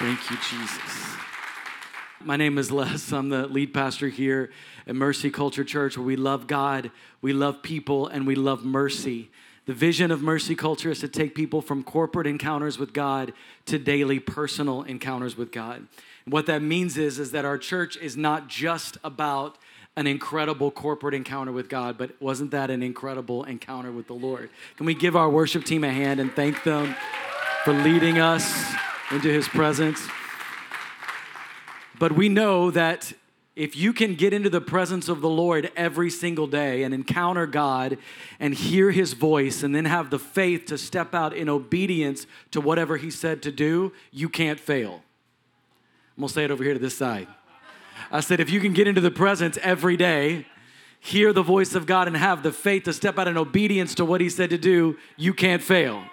[0.00, 1.14] Thank you, Jesus.
[2.24, 3.12] My name is Les.
[3.12, 4.50] I'm the lead pastor here
[4.86, 6.90] at Mercy Culture Church, where we love God,
[7.20, 9.30] we love people, and we love mercy.
[9.66, 13.34] The vision of Mercy Culture is to take people from corporate encounters with God
[13.66, 15.86] to daily personal encounters with God.
[16.24, 19.58] And what that means is, is that our church is not just about
[19.96, 24.48] an incredible corporate encounter with God, but wasn't that an incredible encounter with the Lord?
[24.78, 26.96] Can we give our worship team a hand and thank them
[27.64, 28.74] for leading us
[29.10, 30.06] into his presence?
[31.98, 33.12] But we know that
[33.56, 37.46] if you can get into the presence of the Lord every single day and encounter
[37.46, 37.98] God
[38.38, 42.60] and hear his voice and then have the faith to step out in obedience to
[42.60, 45.02] whatever he said to do, you can't fail.
[46.16, 47.28] I'm gonna say it over here to this side.
[48.10, 50.46] I said, if you can get into the presence every day,
[51.00, 54.04] hear the voice of God, and have the faith to step out in obedience to
[54.04, 56.04] what He said to do, you can't fail.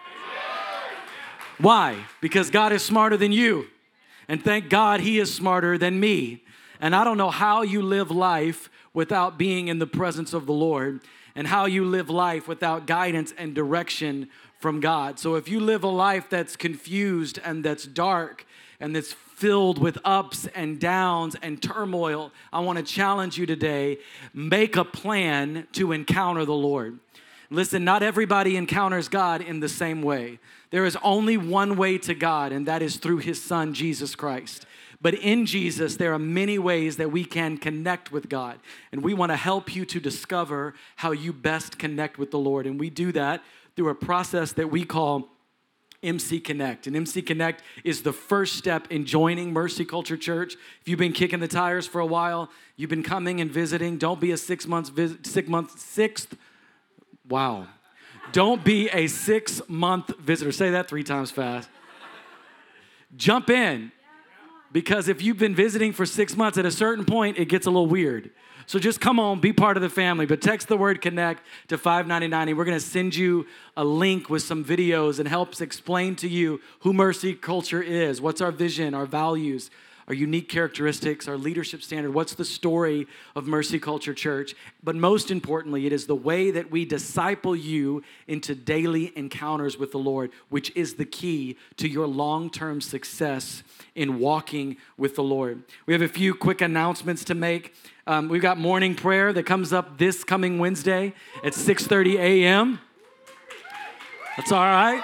[1.60, 2.06] Why?
[2.22, 3.68] Because God is smarter than you.
[4.28, 6.44] And thank God He is smarter than me.
[6.80, 10.54] And I don't know how you live life without being in the presence of the
[10.54, 11.02] Lord
[11.36, 14.28] and how you live life without guidance and direction
[14.60, 15.20] from God.
[15.20, 18.46] So if you live a life that's confused and that's dark
[18.80, 24.00] and that's filled with ups and downs and turmoil, I want to challenge you today
[24.34, 27.00] make a plan to encounter the Lord.
[27.50, 30.40] Listen, not everybody encounters God in the same way.
[30.70, 34.66] There is only one way to God, and that is through His Son, Jesus Christ.
[35.00, 38.60] But in Jesus, there are many ways that we can connect with God.
[38.92, 42.66] And we want to help you to discover how you best connect with the Lord.
[42.66, 43.44] And we do that
[43.76, 45.30] through a process that we call
[46.04, 46.88] MC Connect.
[46.88, 50.56] And MC Connect is the first step in joining Mercy Culture Church.
[50.82, 54.20] If you've been kicking the tires for a while, you've been coming and visiting, don't
[54.20, 54.92] be a six months,
[55.24, 56.36] six month, sixth,
[57.28, 57.68] wow.
[58.32, 60.52] Don't be a six month visitor.
[60.52, 61.70] Say that three times fast.
[63.16, 63.92] Jump in.
[64.72, 67.70] Because if you've been visiting for six months, at a certain point, it gets a
[67.70, 68.32] little weird.
[68.66, 70.26] So just come on, be part of the family.
[70.26, 74.44] But text the word connect to 599 and we're gonna send you a link with
[74.44, 79.06] some videos and helps explain to you who Mercy Culture is, what's our vision, our
[79.06, 79.70] values,
[80.08, 84.56] our unique characteristics, our leadership standard, what's the story of Mercy Culture Church.
[84.82, 89.92] But most importantly, it is the way that we disciple you into daily encounters with
[89.92, 93.64] the Lord, which is the key to your long term success
[93.96, 95.64] in walking with the Lord.
[95.86, 97.74] We have a few quick announcements to make.
[98.06, 101.14] Um, we've got morning prayer that comes up this coming Wednesday
[101.44, 102.80] at 6:30 a.m.
[104.38, 105.04] That's all right.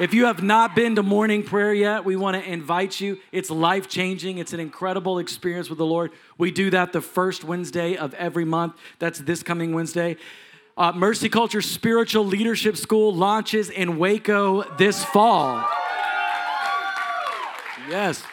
[0.00, 3.18] If you have not been to morning prayer yet, we want to invite you.
[3.30, 6.12] It's life changing, it's an incredible experience with the Lord.
[6.38, 8.74] We do that the first Wednesday of every month.
[8.98, 10.16] That's this coming Wednesday.
[10.78, 15.62] Uh, Mercy Culture Spiritual Leadership School launches in Waco this fall.
[17.86, 18.24] Yes.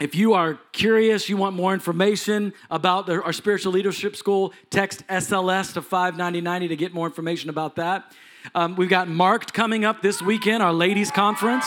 [0.00, 5.06] If you are curious, you want more information about the, our spiritual leadership school, text
[5.06, 8.12] SLS to 59090 to get more information about that.
[8.54, 11.66] Um, we've got Marked coming up this weekend, our ladies' conference.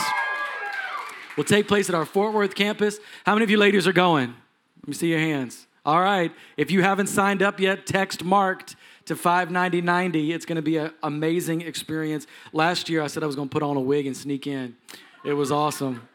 [1.36, 2.98] Will take place at our Fort Worth campus.
[3.24, 4.34] How many of you ladies are going?
[4.82, 5.66] Let me see your hands.
[5.86, 6.32] All right.
[6.56, 10.32] If you haven't signed up yet, text Marked to 59090.
[10.32, 12.26] It's going to be an amazing experience.
[12.52, 14.76] Last year, I said I was going to put on a wig and sneak in.
[15.24, 16.08] It was awesome.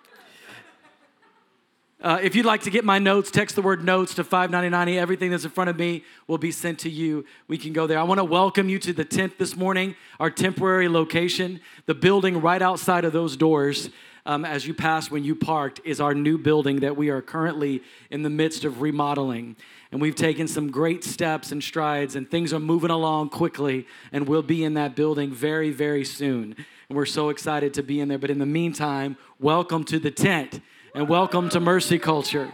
[2.03, 4.97] Uh, if you'd like to get my notes, text the word notes to 599.
[4.97, 7.23] Everything that's in front of me will be sent to you.
[7.47, 7.97] We can go there.
[7.97, 11.61] I want to welcome you to the tent this morning, our temporary location.
[11.85, 13.89] The building right outside of those doors,
[14.25, 17.81] um, as you pass when you parked, is our new building that we are currently
[18.11, 19.55] in the midst of remodeling.
[19.93, 24.27] And we've taken some great steps and strides, and things are moving along quickly, and
[24.27, 26.53] we'll be in that building very, very soon.
[26.89, 28.17] And we're so excited to be in there.
[28.17, 30.59] But in the meantime, welcome to the tent
[30.95, 32.51] and welcome to Mercy Culture.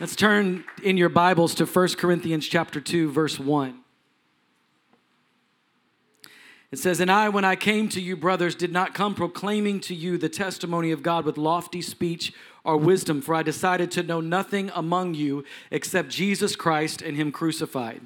[0.00, 3.78] Let's turn in your Bibles to 1 Corinthians chapter 2 verse 1.
[6.70, 9.94] It says, And I, when I came to you, brothers, did not come proclaiming to
[9.94, 12.32] you the testimony of God with lofty speech
[12.64, 17.32] or wisdom, for I decided to know nothing among you except Jesus Christ and Him
[17.32, 18.00] crucified.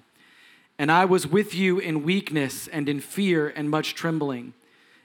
[0.77, 4.55] And I was with you in weakness and in fear and much trembling.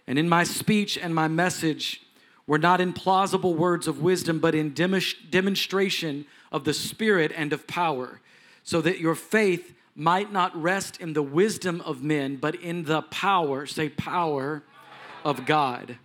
[0.07, 2.01] And in my speech and my message,
[2.48, 7.68] were not in plausible words of wisdom, but in demonstration of the Spirit and of
[7.68, 8.22] power,
[8.64, 13.02] so that your faith might not rest in the wisdom of men, but in the
[13.04, 14.64] power, say, power
[15.26, 15.98] of God.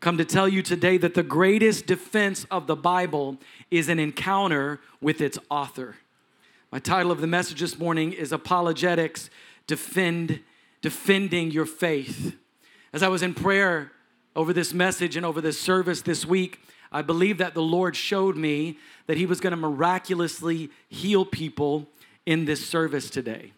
[0.00, 3.38] Come to tell you today that the greatest defense of the Bible
[3.70, 5.96] is an encounter with its author.
[6.70, 9.30] My title of the message this morning is Apologetics
[9.66, 10.40] Defend,
[10.82, 12.36] Defending Your Faith.
[12.92, 13.90] As I was in prayer
[14.38, 16.60] over this message and over this service this week,
[16.92, 21.88] I believe that the Lord showed me that He was going to miraculously heal people
[22.24, 23.52] in this service today.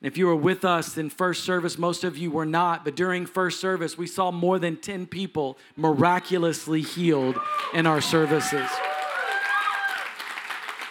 [0.00, 2.96] And if you were with us in first service, most of you were not, but
[2.96, 7.38] during first service, we saw more than 10 people miraculously healed
[7.74, 8.66] in our services.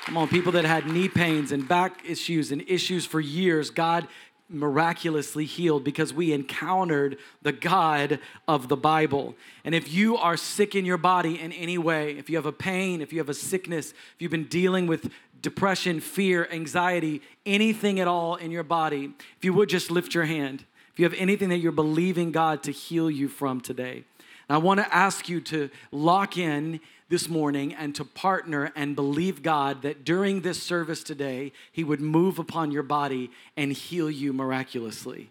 [0.06, 4.08] Come on, people that had knee pains and back issues and issues for years, God
[4.50, 9.36] miraculously healed because we encountered the God of the Bible.
[9.66, 12.52] And if you are sick in your body in any way, if you have a
[12.52, 15.12] pain, if you have a sickness, if you've been dealing with
[15.42, 20.26] depression, fear, anxiety, anything at all in your body, if you would just lift your
[20.26, 20.66] hand.
[20.94, 24.04] If you have anything that you're believing God to heal you from today.
[24.50, 28.95] And I want to ask you to lock in this morning and to partner and
[28.95, 34.09] believe God that during this service today, He would move upon your body and heal
[34.09, 35.30] you miraculously.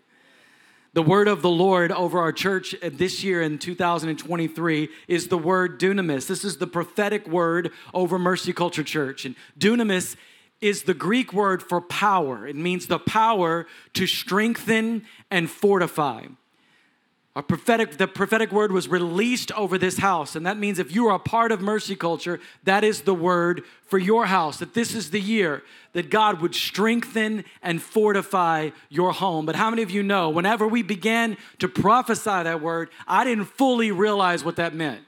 [0.95, 5.79] The word of the Lord over our church this year in 2023 is the word
[5.79, 6.27] dunamis.
[6.27, 9.27] This is the prophetic word over Mercy Culture Church.
[9.27, 10.17] And dunamis
[10.63, 12.47] is the Greek word for power.
[12.47, 16.29] It means the power to strengthen and fortify.
[17.43, 20.37] Prophetic, the prophetic word was released over this house.
[20.37, 23.63] And that means if you are a part of mercy culture, that is the word
[23.83, 24.59] for your house.
[24.59, 25.63] That this is the year
[25.93, 29.45] that God would strengthen and fortify your home.
[29.45, 33.47] But how many of you know, whenever we began to prophesy that word, I didn't
[33.47, 35.03] fully realize what that meant.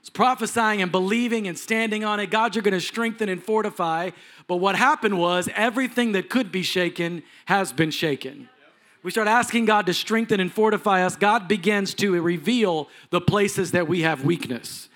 [0.00, 2.30] It's prophesying and believing and standing on it.
[2.30, 4.10] God, you're going to strengthen and fortify.
[4.48, 8.50] But what happened was everything that could be shaken has been shaken
[9.08, 13.70] we start asking God to strengthen and fortify us, God begins to reveal the places
[13.70, 14.90] that we have weakness.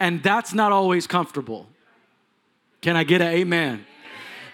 [0.00, 1.66] And that's not always comfortable.
[2.80, 3.84] Can I get an amen?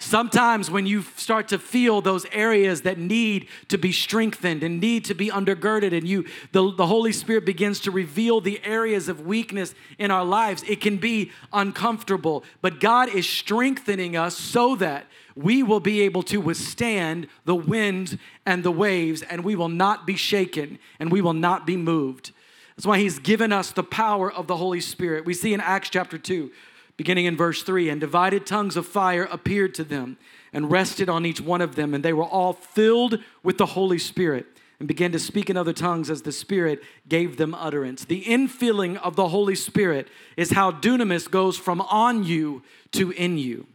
[0.04, 5.06] Sometimes when you start to feel those areas that need to be strengthened and need
[5.06, 9.24] to be undergirded, and you the, the Holy Spirit begins to reveal the areas of
[9.24, 12.44] weakness in our lives, it can be uncomfortable.
[12.60, 18.18] But God is strengthening us so that we will be able to withstand the wind
[18.44, 22.30] and the waves, and we will not be shaken and we will not be moved.
[22.76, 25.24] That's why He's given us the power of the Holy Spirit.
[25.24, 26.50] We see in Acts chapter 2,
[26.96, 30.16] beginning in verse 3 and divided tongues of fire appeared to them
[30.52, 33.98] and rested on each one of them, and they were all filled with the Holy
[33.98, 34.46] Spirit
[34.78, 38.04] and began to speak in other tongues as the Spirit gave them utterance.
[38.04, 42.62] The infilling of the Holy Spirit is how dunamis goes from on you
[42.92, 43.66] to in you.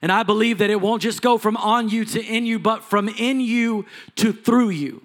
[0.00, 2.84] And I believe that it won't just go from on you to in you, but
[2.84, 5.02] from in you to through you.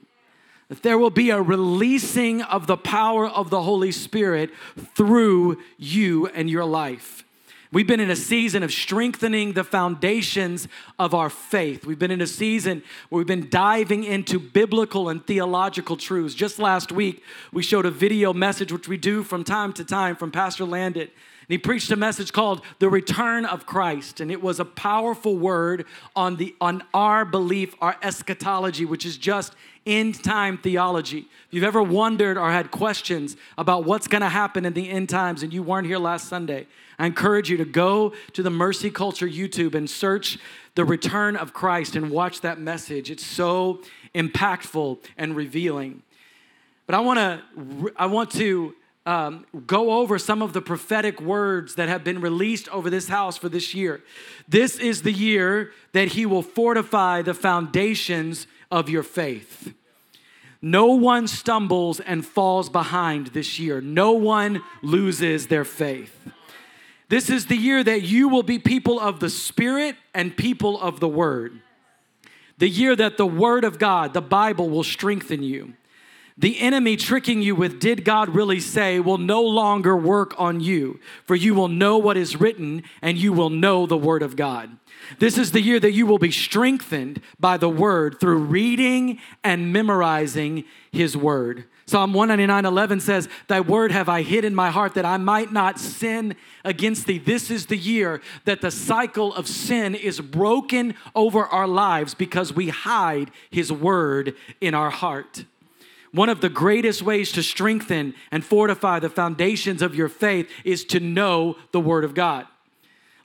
[0.74, 4.50] That there will be a releasing of the power of the Holy Spirit
[4.96, 7.24] through you and your life.
[7.72, 10.68] We've been in a season of strengthening the foundations
[10.98, 11.86] of our faith.
[11.86, 16.34] We've been in a season where we've been diving into biblical and theological truths.
[16.34, 17.22] Just last week,
[17.52, 21.10] we showed a video message, which we do from time to time from Pastor Landon
[21.44, 24.22] and he preached a message called The Return of Christ.
[24.22, 25.86] And it was a powerful word
[26.16, 29.54] on, the, on our belief, our eschatology, which is just
[29.85, 31.27] end time theology.
[31.47, 35.09] If you've ever wondered or had questions about what's going to happen in the end
[35.09, 38.89] times and you weren't here last Sunday, I encourage you to go to the Mercy
[38.89, 40.38] Culture YouTube and search
[40.75, 43.12] the return of Christ and watch that message.
[43.12, 43.81] It's so
[44.15, 46.03] impactful and revealing.
[46.86, 48.75] But I want to I want to
[49.06, 53.38] um, go over some of the prophetic words that have been released over this house
[53.38, 54.01] for this year.
[54.48, 59.72] This is the year that He will fortify the foundations of your faith.
[60.60, 66.30] No one stumbles and falls behind this year, no one loses their faith.
[67.10, 71.00] This is the year that you will be people of the Spirit and people of
[71.00, 71.62] the Word.
[72.58, 75.74] The year that the Word of God, the Bible, will strengthen you.
[76.38, 81.00] The enemy tricking you with, did God really say, will no longer work on you,
[81.25, 84.75] for you will know what is written and you will know the word of God.
[85.19, 89.74] This is the year that you will be strengthened by the word through reading and
[89.74, 91.65] memorizing his word.
[91.86, 95.51] Psalm 199 11 says, Thy word have I hid in my heart that I might
[95.51, 97.17] not sin against thee.
[97.17, 102.53] This is the year that the cycle of sin is broken over our lives because
[102.53, 105.45] we hide his word in our heart.
[106.13, 110.86] One of the greatest ways to strengthen and fortify the foundations of your faith is
[110.86, 112.45] to know the Word of God.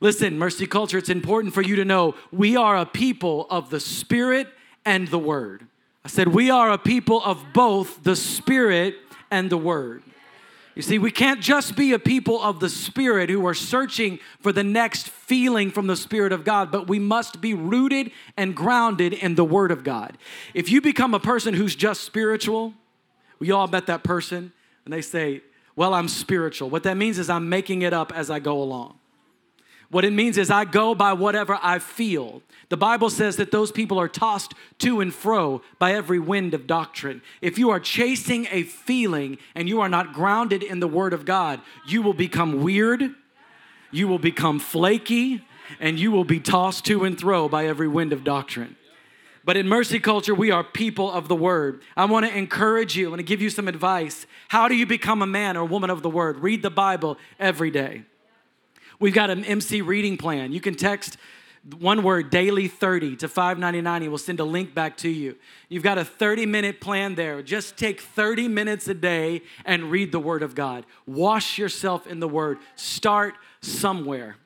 [0.00, 3.81] Listen, Mercy Culture, it's important for you to know we are a people of the
[3.81, 4.49] Spirit
[4.85, 5.67] and the Word.
[6.05, 8.95] I said, we are a people of both the Spirit
[9.31, 10.02] and the Word.
[10.76, 14.52] You see, we can't just be a people of the Spirit who are searching for
[14.52, 19.12] the next feeling from the Spirit of God, but we must be rooted and grounded
[19.12, 20.17] in the Word of God.
[20.55, 22.75] If you become a person who's just spiritual,
[23.40, 24.52] we all met that person.
[24.85, 25.43] and they say,
[25.75, 26.71] Well, I'm spiritual.
[26.71, 28.98] What that means is I'm making it up as I go along.
[29.90, 32.42] What it means is I go by whatever I feel.
[32.68, 36.66] The Bible says that those people are tossed to and fro by every wind of
[36.66, 37.23] doctrine.
[37.40, 41.25] If you are chasing a feeling and you are not grounded in the Word of
[41.25, 43.14] God, you will become weird,
[43.90, 45.42] you will become flaky,
[45.80, 48.76] and you will be tossed to and fro by every wind of doctrine.
[49.42, 51.80] But in mercy culture, we are people of the word.
[51.97, 54.26] I want to encourage you, I want to give you some advice.
[54.49, 56.40] How do you become a man or woman of the word?
[56.40, 58.02] Read the Bible every day.
[59.00, 60.52] We've got an MC reading plan.
[60.52, 61.17] You can text
[61.78, 65.37] one word daily 30 to 599 he will send a link back to you.
[65.69, 67.43] You've got a 30 minute plan there.
[67.43, 70.87] Just take 30 minutes a day and read the word of god.
[71.07, 72.59] Wash yourself in the word.
[72.75, 74.37] Start somewhere.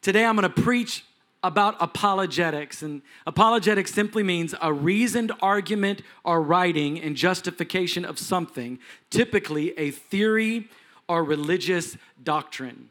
[0.00, 1.04] Today i'm going to preach
[1.44, 8.78] about apologetics and apologetics simply means a reasoned argument or writing in justification of something
[9.10, 10.68] typically a theory
[11.08, 12.88] or religious doctrine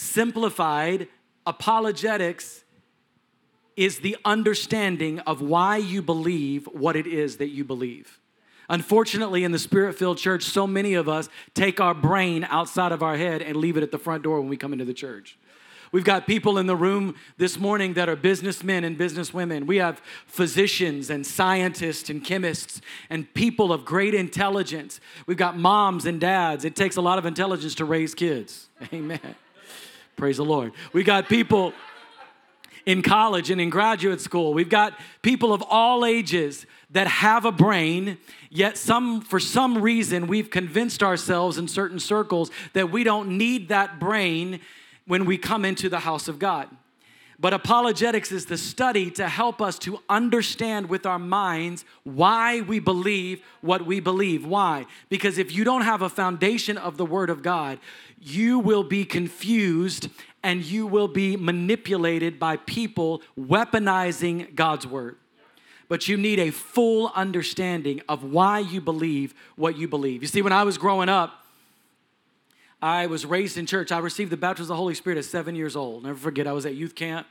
[0.00, 1.08] Simplified,
[1.44, 2.62] apologetics
[3.74, 8.20] is the understanding of why you believe what it is that you believe.
[8.68, 13.02] Unfortunately, in the spirit filled church, so many of us take our brain outside of
[13.02, 15.36] our head and leave it at the front door when we come into the church.
[15.90, 19.66] We've got people in the room this morning that are businessmen and businesswomen.
[19.66, 25.00] We have physicians and scientists and chemists and people of great intelligence.
[25.26, 26.64] We've got moms and dads.
[26.64, 28.68] It takes a lot of intelligence to raise kids.
[28.92, 29.34] Amen.
[30.18, 30.72] Praise the Lord.
[30.92, 31.72] We got people
[32.84, 34.52] in college and in graduate school.
[34.52, 38.18] We've got people of all ages that have a brain,
[38.50, 43.68] yet some for some reason we've convinced ourselves in certain circles that we don't need
[43.68, 44.58] that brain
[45.06, 46.68] when we come into the house of God.
[47.40, 52.80] But apologetics is the study to help us to understand with our minds why we
[52.80, 54.44] believe what we believe.
[54.44, 54.86] Why?
[55.08, 57.78] Because if you don't have a foundation of the Word of God,
[58.20, 60.08] you will be confused
[60.42, 65.16] and you will be manipulated by people weaponizing God's Word.
[65.88, 70.22] But you need a full understanding of why you believe what you believe.
[70.22, 71.44] You see, when I was growing up,
[72.80, 73.90] I was raised in church.
[73.90, 76.04] I received the baptism of the Holy Spirit at seven years old.
[76.04, 77.26] Never forget, I was at youth camp.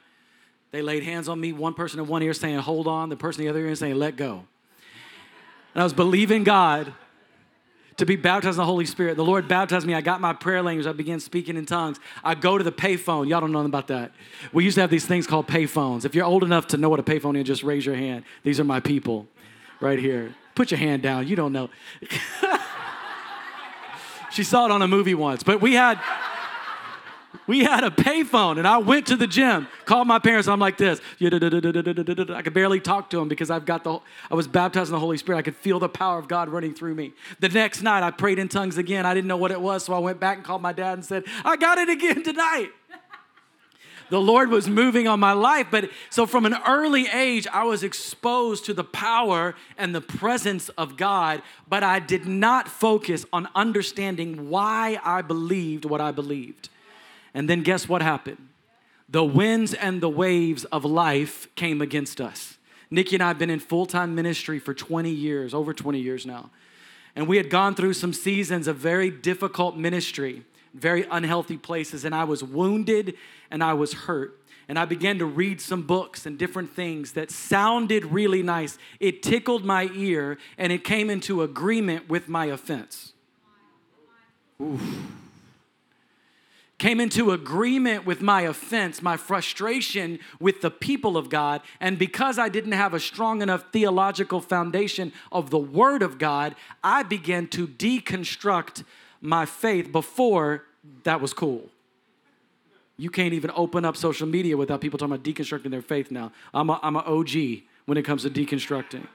[0.72, 3.42] They laid hands on me, one person in one ear saying, Hold on, the person
[3.42, 4.44] in the other ear saying, Let go.
[5.74, 6.94] And I was believing God
[7.98, 9.16] to be baptized in the Holy Spirit.
[9.16, 9.94] The Lord baptized me.
[9.94, 10.86] I got my prayer language.
[10.86, 12.00] I began speaking in tongues.
[12.24, 13.28] I go to the payphone.
[13.28, 14.12] Y'all don't know about that.
[14.54, 16.06] We used to have these things called payphones.
[16.06, 18.24] If you're old enough to know what a payphone is, just raise your hand.
[18.44, 19.28] These are my people
[19.80, 20.36] right here.
[20.56, 21.28] Put your hand down.
[21.28, 21.70] You don't know.
[24.38, 26.00] She saw it on a movie once, but we had
[27.48, 30.78] we had a payphone and I went to the gym, called my parents, I'm like
[30.78, 31.02] this.
[31.20, 33.98] I could barely talk to them because I've got the
[34.30, 35.40] I was baptized in the Holy Spirit.
[35.40, 37.14] I could feel the power of God running through me.
[37.40, 39.08] The next night I prayed in tongues again.
[39.08, 41.04] I didn't know what it was, so I went back and called my dad and
[41.04, 42.70] said, I got it again tonight
[44.10, 45.68] the Lord was moving on my life.
[45.70, 50.70] But so from an early age, I was exposed to the power and the presence
[50.70, 56.70] of God, but I did not focus on understanding why I believed what I believed.
[57.34, 58.48] And then guess what happened?
[59.10, 62.58] The winds and the waves of life came against us.
[62.90, 66.26] Nikki and I have been in full time ministry for 20 years, over 20 years
[66.26, 66.50] now.
[67.16, 70.44] And we had gone through some seasons of very difficult ministry
[70.78, 73.16] very unhealthy places, and I was wounded
[73.52, 74.40] and I was hurt.
[74.70, 78.78] And I began to read some books and different things that sounded really nice.
[79.00, 83.14] It tickled my ear and it came into agreement with my offense.
[84.62, 84.82] Oof.
[86.78, 91.62] Came into agreement with my offense, my frustration with the people of God.
[91.80, 96.56] And because I didn't have a strong enough theological foundation of the Word of God,
[96.84, 98.84] I began to deconstruct
[99.22, 100.66] my faith before
[101.04, 101.70] that was cool.
[102.98, 106.32] You can't even open up social media without people talking about deconstructing their faith now.
[106.54, 109.08] I'm a, I'm an OG when it comes to deconstructing.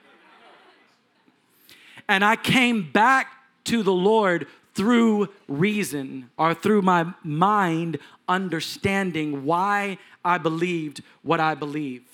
[2.08, 3.28] And I came back
[3.64, 7.98] to the Lord through reason or through my mind
[8.28, 12.11] understanding why I believed what I believed.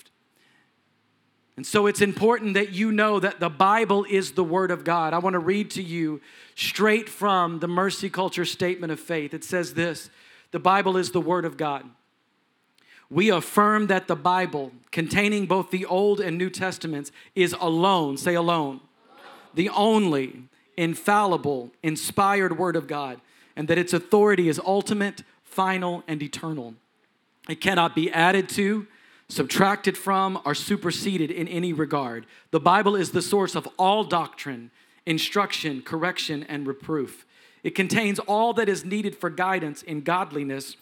[1.59, 5.13] And so it's important that you know that the Bible is the Word of God.
[5.13, 6.21] I want to read to you
[6.55, 9.33] straight from the Mercy Culture Statement of Faith.
[9.33, 10.09] It says this
[10.51, 11.83] The Bible is the Word of God.
[13.09, 18.35] We affirm that the Bible, containing both the Old and New Testaments, is alone, say
[18.35, 18.79] alone,
[19.53, 20.43] the only
[20.77, 23.19] infallible, inspired Word of God,
[23.57, 26.75] and that its authority is ultimate, final, and eternal.
[27.49, 28.87] It cannot be added to,
[29.29, 32.25] subtracted from, or superseded in any regard.
[32.51, 34.71] The Bible is the source of all doctrine,
[35.05, 37.25] instruction, correction, and reproof.
[37.63, 40.75] It contains all that is needed for guidance in godliness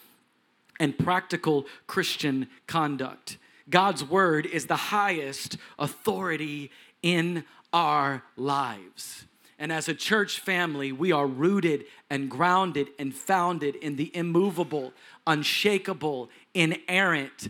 [0.80, 3.36] and practical Christian conduct.
[3.68, 6.70] God's word is the highest authority
[7.02, 9.24] in our lives.
[9.58, 14.92] And as a church family, we are rooted and grounded and founded in the immovable,
[15.26, 17.48] unshakable, inerrant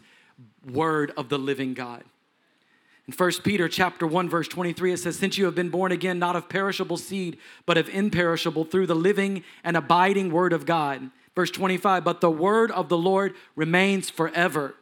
[0.66, 2.04] word of the living God.
[3.06, 6.18] In 1 Peter chapter 1 verse 23 it says since you have been born again
[6.18, 11.10] not of perishable seed but of imperishable through the living and abiding word of God.
[11.34, 14.74] Verse 25 but the word of the Lord remains forever.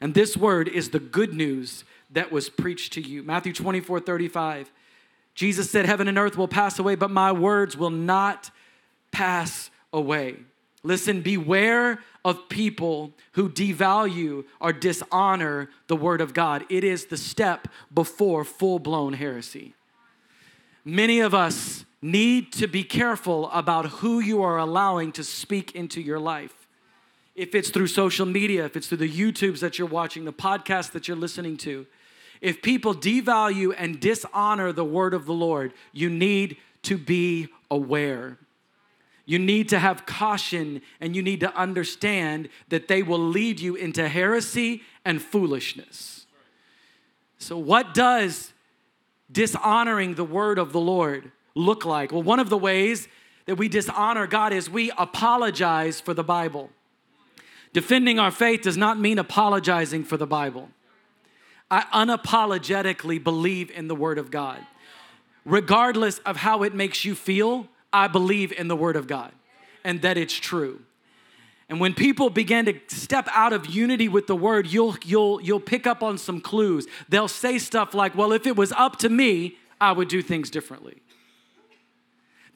[0.00, 3.22] And this word is the good news that was preached to you.
[3.22, 4.72] Matthew 24 35
[5.36, 8.50] Jesus said heaven and earth will pass away but my words will not
[9.12, 10.36] pass away.
[10.82, 16.64] Listen, beware of people who devalue or dishonor the word of God.
[16.68, 19.74] It is the step before full blown heresy.
[20.84, 26.00] Many of us need to be careful about who you are allowing to speak into
[26.00, 26.66] your life.
[27.34, 30.92] If it's through social media, if it's through the YouTubes that you're watching, the podcasts
[30.92, 31.86] that you're listening to,
[32.40, 38.38] if people devalue and dishonor the word of the Lord, you need to be aware.
[39.28, 43.74] You need to have caution and you need to understand that they will lead you
[43.74, 46.24] into heresy and foolishness.
[47.36, 48.54] So, what does
[49.30, 52.10] dishonoring the word of the Lord look like?
[52.10, 53.06] Well, one of the ways
[53.44, 56.70] that we dishonor God is we apologize for the Bible.
[57.74, 60.70] Defending our faith does not mean apologizing for the Bible.
[61.70, 64.64] I unapologetically believe in the Word of God.
[65.44, 69.32] Regardless of how it makes you feel, I believe in the Word of God
[69.84, 70.80] and that it's true.
[71.68, 75.60] And when people begin to step out of unity with the word, you'll, you'll, you'll
[75.60, 76.86] pick up on some clues.
[77.08, 80.50] They'll say stuff like, Well, if it was up to me, I would do things
[80.50, 81.02] differently.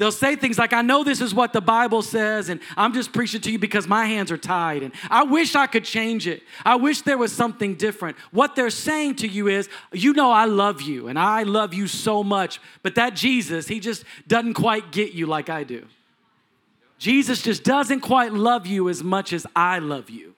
[0.03, 3.13] They'll say things like, I know this is what the Bible says, and I'm just
[3.13, 6.43] preaching to you because my hands are tied, and I wish I could change it.
[6.65, 8.17] I wish there was something different.
[8.33, 11.87] What they're saying to you is, You know, I love you, and I love you
[11.87, 15.87] so much, but that Jesus, he just doesn't quite get you like I do.
[16.99, 20.35] Jesus just doesn't quite love you as much as I love you.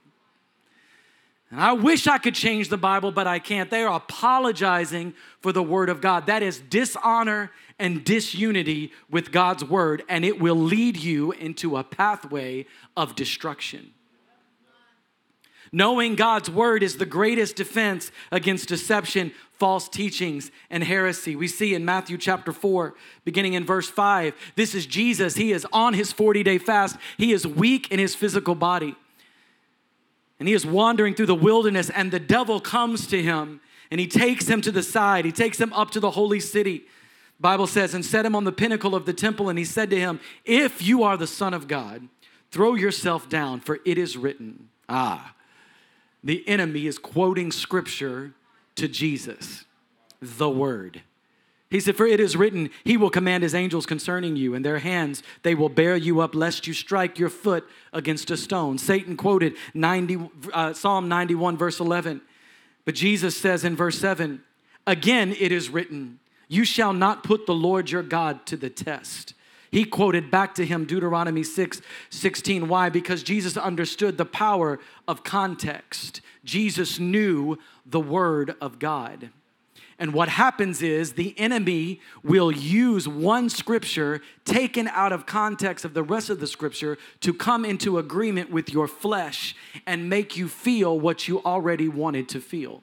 [1.51, 3.71] And I wish I could change the Bible, but I can't.
[3.71, 6.27] They are apologizing for the Word of God.
[6.27, 11.85] That is dishonor and disunity with God's Word, and it will lead you into a
[11.85, 13.93] pathway of destruction.
[15.73, 21.35] Knowing God's word is the greatest defense against deception, false teachings, and heresy.
[21.35, 25.35] We see in Matthew chapter 4, beginning in verse 5, this is Jesus.
[25.35, 28.95] He is on his 40 day fast, he is weak in his physical body.
[30.39, 33.61] And he is wandering through the wilderness, and the devil comes to him
[33.91, 35.25] and he takes him to the side.
[35.25, 36.85] He takes him up to the holy city.
[37.41, 39.99] Bible says, and set him on the pinnacle of the temple, and he said to
[39.99, 42.09] him, If you are the Son of God,
[42.51, 44.69] throw yourself down, for it is written.
[44.89, 45.35] Ah,
[46.23, 48.33] the enemy is quoting scripture
[48.77, 49.65] to Jesus,
[50.21, 51.03] the word.
[51.71, 54.79] He said, For it is written, He will command His angels concerning you, and their
[54.79, 58.79] hands they will bear you up, lest you strike your foot against a stone.
[58.79, 62.21] Satan quoted 90, uh, Psalm 91, verse 11.
[62.85, 64.43] But Jesus says in verse 7,
[64.87, 69.35] Again it is written, You shall not put the Lord your God to the test.
[69.71, 72.69] He quoted back to him Deuteronomy 6 16.
[72.69, 72.89] Why?
[72.89, 74.79] Because Jesus understood the power
[75.09, 76.21] of context.
[76.45, 79.31] Jesus knew the word of God.
[79.99, 85.95] And what happens is the enemy will use one scripture taken out of context of
[85.95, 90.49] the rest of the scripture to come into agreement with your flesh and make you
[90.49, 92.83] feel what you already wanted to feel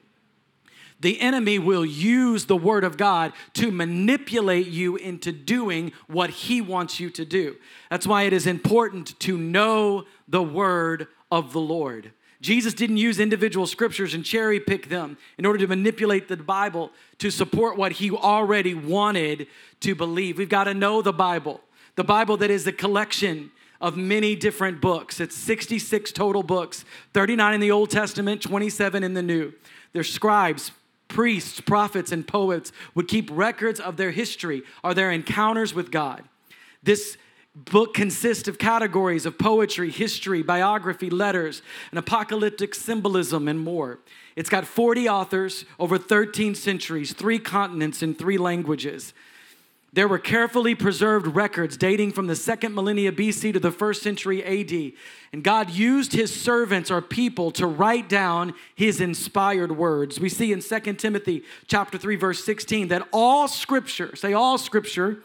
[1.02, 6.60] the enemy will use the word of God to manipulate you into doing what he
[6.60, 7.56] wants you to do.
[7.90, 12.12] That's why it is important to know the word of the Lord.
[12.40, 16.90] Jesus didn't use individual scriptures and cherry pick them in order to manipulate the Bible
[17.18, 19.46] to support what he already wanted
[19.80, 20.38] to believe.
[20.38, 21.60] We've got to know the Bible,
[21.96, 25.20] the Bible that is the collection of many different books.
[25.20, 29.52] It's 66 total books, 39 in the Old Testament, 27 in the New.
[29.92, 30.70] They're scribes,
[31.12, 36.22] priests, prophets, and poets would keep records of their history or their encounters with God.
[36.82, 37.18] This
[37.54, 43.98] book consists of categories of poetry, history, biography, letters, and apocalyptic symbolism, and more.
[44.36, 49.12] It's got 40 authors over 13 centuries, three continents, and three languages.
[49.94, 54.42] There were carefully preserved records dating from the second millennia BC to the first century
[54.42, 54.92] AD.
[55.34, 60.18] And God used his servants or people to write down his inspired words.
[60.18, 65.18] We see in 2 Timothy chapter 3 verse 16 that all scripture, say all scripture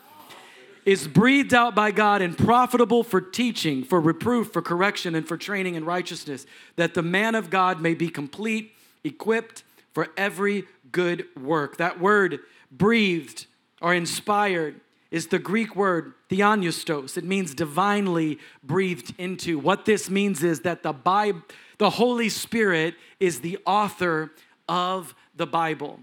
[0.84, 5.36] is breathed out by God and profitable for teaching, for reproof, for correction, and for
[5.36, 6.46] training in righteousness,
[6.78, 11.76] that the man of God may be complete, equipped for every good work.
[11.76, 12.40] That word,
[12.72, 13.47] breathed
[13.82, 14.80] or inspired,
[15.12, 17.18] is the Greek word theopneustos.
[17.18, 19.58] It means divinely breathed into.
[19.58, 21.42] What this means is that the Bible,
[21.78, 24.32] the Holy Spirit is the author
[24.68, 26.00] of the Bible.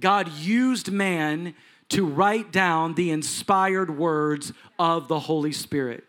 [0.00, 1.54] God used man
[1.90, 6.04] to write down the inspired words of the Holy Spirit.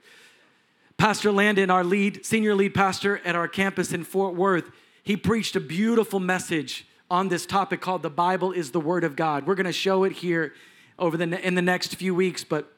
[0.98, 4.72] Pastor Landon, our lead, senior lead pastor at our campus in Fort Worth,
[5.04, 9.16] he preached a beautiful message on this topic called The Bible is the Word of
[9.16, 9.46] God.
[9.46, 10.54] We're going to show it here
[10.98, 12.72] over the, in the next few weeks, but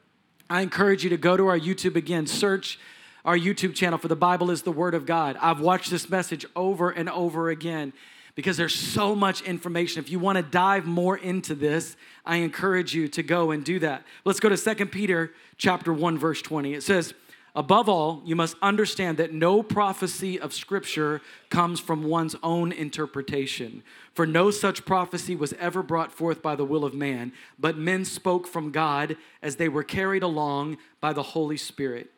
[0.50, 2.78] I encourage you to go to our YouTube again, search
[3.24, 5.36] our YouTube channel for The Bible is the Word of God.
[5.40, 7.92] I've watched this message over and over again
[8.34, 10.02] because there's so much information.
[10.02, 13.80] If you want to dive more into this, I encourage you to go and do
[13.80, 14.04] that.
[14.24, 16.74] Let's go to 2 Peter chapter 1 verse 20.
[16.74, 17.14] It says,
[17.54, 23.82] Above all, you must understand that no prophecy of Scripture comes from one's own interpretation.
[24.14, 28.04] For no such prophecy was ever brought forth by the will of man, but men
[28.04, 32.10] spoke from God as they were carried along by the Holy Spirit.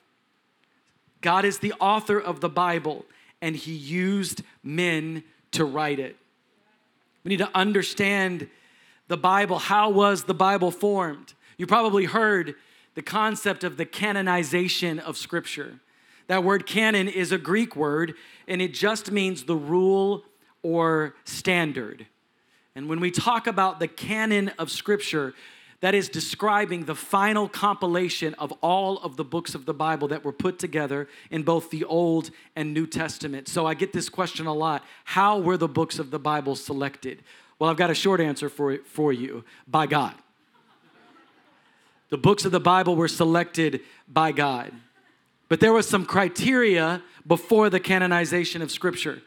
[1.21, 3.05] God is the author of the Bible,
[3.41, 6.17] and He used men to write it.
[7.25, 8.49] We need to understand
[9.09, 9.59] the Bible.
[9.59, 11.35] How was the Bible formed?
[11.59, 12.55] You probably heard
[12.95, 15.81] the concept of the canonization of Scripture.
[16.27, 18.15] That word canon is a Greek word,
[18.47, 20.25] and it just means the rule
[20.63, 22.07] or standard.
[22.75, 25.35] And when we talk about the canon of Scripture,
[25.81, 30.25] that is describing the final compilation of all of the books of the Bible that
[30.25, 33.49] were put together in both the Old and New Testament.
[33.49, 37.23] So I get this question a lot How were the books of the Bible selected?
[37.59, 40.15] Well, I've got a short answer for, for you by God.
[42.11, 44.73] The books of the Bible were selected by God.
[45.49, 49.23] But there was some criteria before the canonization of Scripture.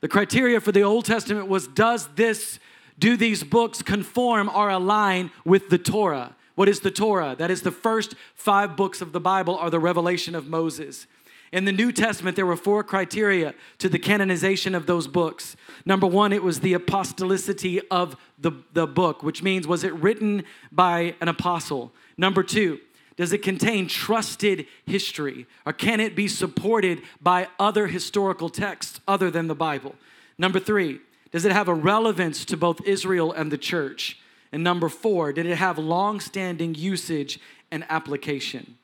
[0.00, 2.58] The criteria for the Old Testament was does this,
[2.98, 6.34] do these books conform or align with the Torah?
[6.54, 7.34] What is the Torah?
[7.38, 11.06] That is the first five books of the Bible are the revelation of Moses.
[11.52, 15.54] In the New Testament, there were four criteria to the canonization of those books.
[15.84, 20.44] Number one, it was the apostolicity of the, the book, which means was it written
[20.72, 21.92] by an apostle?
[22.16, 22.80] Number two,
[23.16, 29.30] does it contain trusted history or can it be supported by other historical texts other
[29.30, 29.94] than the Bible?
[30.38, 31.00] Number three,
[31.32, 34.18] does it have a relevance to both Israel and the church?
[34.52, 37.38] And number four, did it have long standing usage
[37.70, 38.78] and application?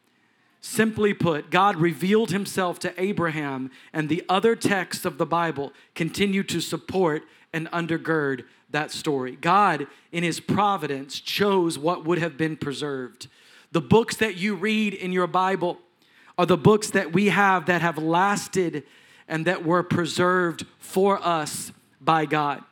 [0.60, 6.42] Simply put, God revealed himself to Abraham, and the other texts of the Bible continue
[6.44, 9.36] to support and undergird that story.
[9.40, 13.28] God, in his providence, chose what would have been preserved.
[13.72, 15.78] The books that you read in your Bible
[16.36, 18.84] are the books that we have that have lasted
[19.28, 22.62] and that were preserved for us by God.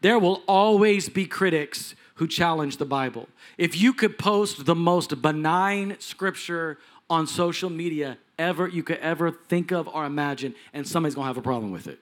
[0.00, 3.26] There will always be critics who challenge the Bible.
[3.56, 6.76] If you could post the most benign scripture
[7.08, 11.38] on social media ever you could ever think of or imagine, and somebody's gonna have
[11.38, 11.98] a problem with it.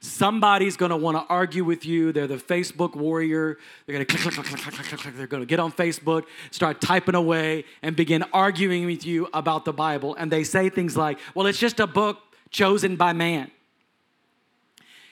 [0.00, 2.10] Somebody's gonna wanna argue with you.
[2.10, 3.58] They're the Facebook warrior.
[3.84, 5.16] They're gonna click, click, click, click, click, click, click.
[5.18, 9.74] They're gonna get on Facebook, start typing away, and begin arguing with you about the
[9.74, 10.14] Bible.
[10.14, 12.16] And they say things like, well, it's just a book
[12.50, 13.50] chosen by man.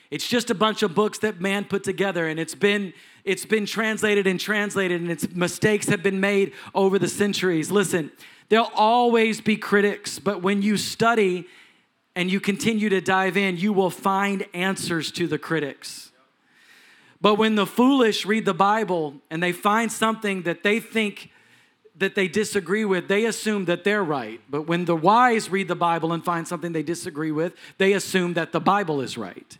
[0.09, 2.93] It's just a bunch of books that man put together, and it's been
[3.27, 7.69] it's been translated and translated, and its mistakes have been made over the centuries.
[7.69, 8.09] Listen,
[8.47, 11.45] there'll always be critics, but when you study
[12.15, 16.11] and you continue to dive in, you will find answers to the critics.
[17.19, 21.29] But when the foolish read the Bible and they find something that they think
[21.97, 24.39] that they disagree with, they assume that they're right.
[24.49, 28.35] But when the wise read the Bible and find something they disagree with, they assume
[28.35, 29.57] that the Bible is right.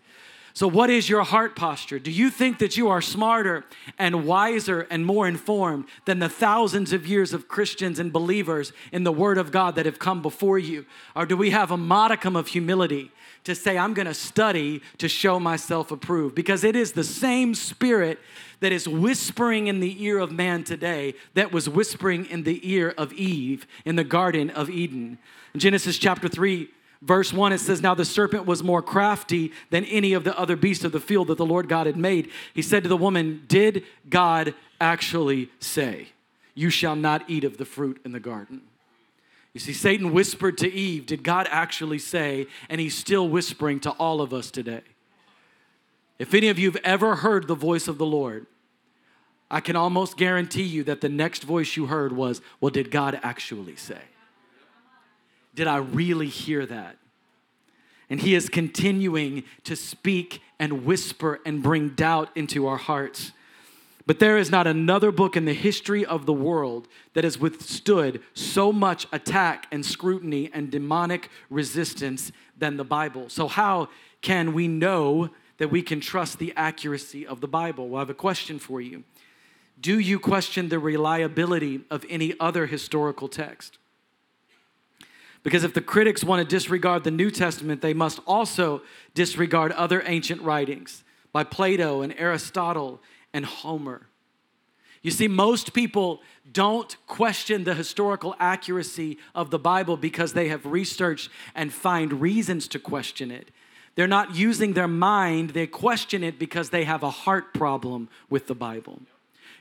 [0.58, 2.00] So, what is your heart posture?
[2.00, 3.63] Do you think that you are smarter
[4.00, 9.04] and wiser and more informed than the thousands of years of Christians and believers in
[9.04, 10.88] the Word of God that have come before you?
[11.15, 13.12] Or do we have a modicum of humility
[13.43, 16.34] to say, I'm going to study to show myself approved?
[16.34, 18.17] Because it is the same Spirit
[18.60, 22.96] that is whispering in the ear of man today that was whispering in the ear
[22.98, 25.20] of Eve in the Garden of Eden.
[25.54, 26.67] In Genesis chapter 3,
[27.02, 30.56] Verse 1, it says, Now the serpent was more crafty than any of the other
[30.56, 32.32] beasts of the field that the Lord God had made.
[32.54, 36.10] He said to the woman, Did God actually say,
[36.56, 38.62] You shall not eat of the fruit in the garden?
[39.54, 42.48] You see, Satan whispered to Eve, Did God actually say?
[42.70, 44.82] And he's still whispering to all of us today.
[46.18, 48.48] If any of you have ever heard the voice of the Lord,
[49.52, 53.20] I can almost guarantee you that the next voice you heard was, Well, did God
[53.22, 54.02] actually say?
[55.58, 56.98] Did I really hear that?
[58.12, 63.32] And He is continuing to speak and whisper and bring doubt into our hearts.
[64.06, 68.22] But there is not another book in the history of the world that has withstood
[68.36, 73.28] so much attack and scrutiny and demonic resistance than the Bible.
[73.28, 73.89] So, how
[74.22, 77.89] can we know that we can trust the accuracy of the Bible?
[77.89, 79.04] Well, I have a question for you.
[79.82, 83.80] Do you question the reliability of any other historical text?
[85.48, 88.82] Because if the critics want to disregard the New Testament, they must also
[89.14, 93.02] disregard other ancient writings by Plato and Aristotle
[93.34, 94.08] and Homer.
[95.04, 100.66] You see, most people don't question the historical accuracy of the Bible because they have
[100.66, 103.50] researched and find reasons to question it.
[103.96, 108.48] They're not using their mind, they question it because they have a heart problem with
[108.48, 109.00] the Bible.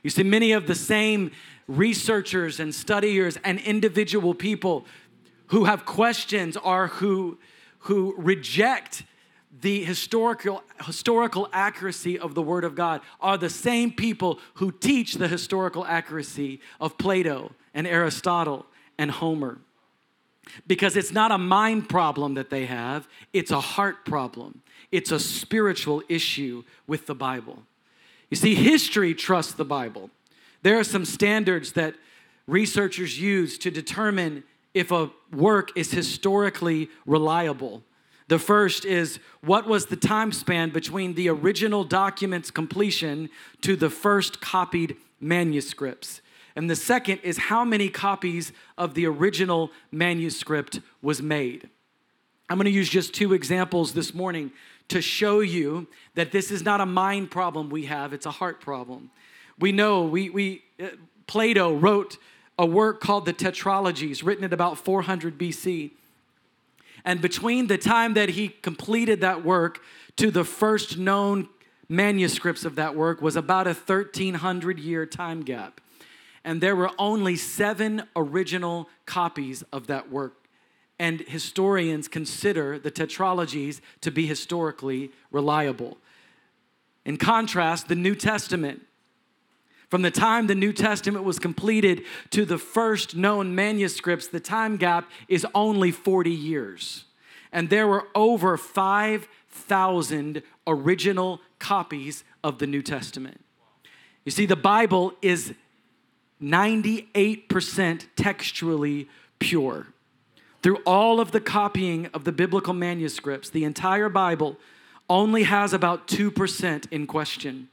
[0.03, 1.31] You see, many of the same
[1.67, 4.85] researchers and studiers and individual people
[5.47, 7.37] who have questions or who,
[7.79, 9.03] who reject
[9.61, 15.15] the historical, historical accuracy of the Word of God are the same people who teach
[15.15, 18.65] the historical accuracy of Plato and Aristotle
[18.97, 19.59] and Homer.
[20.65, 24.61] Because it's not a mind problem that they have, it's a heart problem.
[24.91, 27.63] It's a spiritual issue with the Bible.
[28.29, 30.09] You see, history trusts the Bible.
[30.61, 31.95] There are some standards that
[32.47, 34.43] researchers use to determine
[34.77, 37.83] if a work is historically reliable.
[38.27, 43.29] The first is what was the time span between the original document's completion
[43.61, 46.21] to the first copied manuscripts?
[46.55, 51.69] And the second is how many copies of the original manuscript was made?
[52.49, 54.51] I'm going to use just two examples this morning
[54.89, 58.61] to show you that this is not a mind problem we have, it's a heart
[58.61, 59.11] problem.
[59.59, 60.87] We know we, we uh,
[61.27, 62.17] Plato wrote
[62.57, 65.91] a work called the Tetralogies, written at about 400 BC.
[67.05, 69.79] And between the time that he completed that work
[70.17, 71.47] to the first known
[71.87, 75.79] manuscripts of that work was about a 1300 year time gap.
[76.43, 80.47] And there were only seven original copies of that work.
[80.99, 85.97] And historians consider the tetralogies to be historically reliable.
[87.05, 88.86] In contrast, the New Testament
[89.89, 94.77] from the time the New Testament was completed to the first known manuscripts, the time
[94.77, 97.05] gap is only 40 years.
[97.51, 103.39] And there were over 5,000 original copies of the New Testament.
[104.25, 105.53] You see, the Bible is
[106.41, 109.07] 98% textually
[109.39, 109.87] pure.
[110.61, 114.57] Through all of the copying of the biblical manuscripts, the entire Bible
[115.09, 117.69] only has about 2% in question.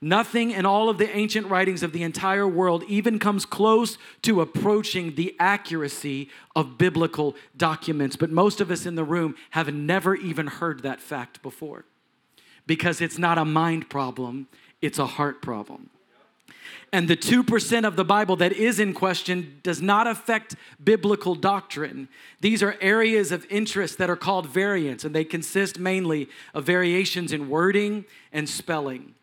[0.00, 4.40] Nothing in all of the ancient writings of the entire world even comes close to
[4.40, 8.16] approaching the accuracy of biblical documents.
[8.16, 11.84] But most of us in the room have never even heard that fact before
[12.66, 14.48] because it's not a mind problem,
[14.80, 15.90] it's a heart problem.
[16.92, 22.08] And the 2% of the Bible that is in question does not affect biblical doctrine.
[22.40, 27.32] These are areas of interest that are called variants, and they consist mainly of variations
[27.32, 29.14] in wording and spelling.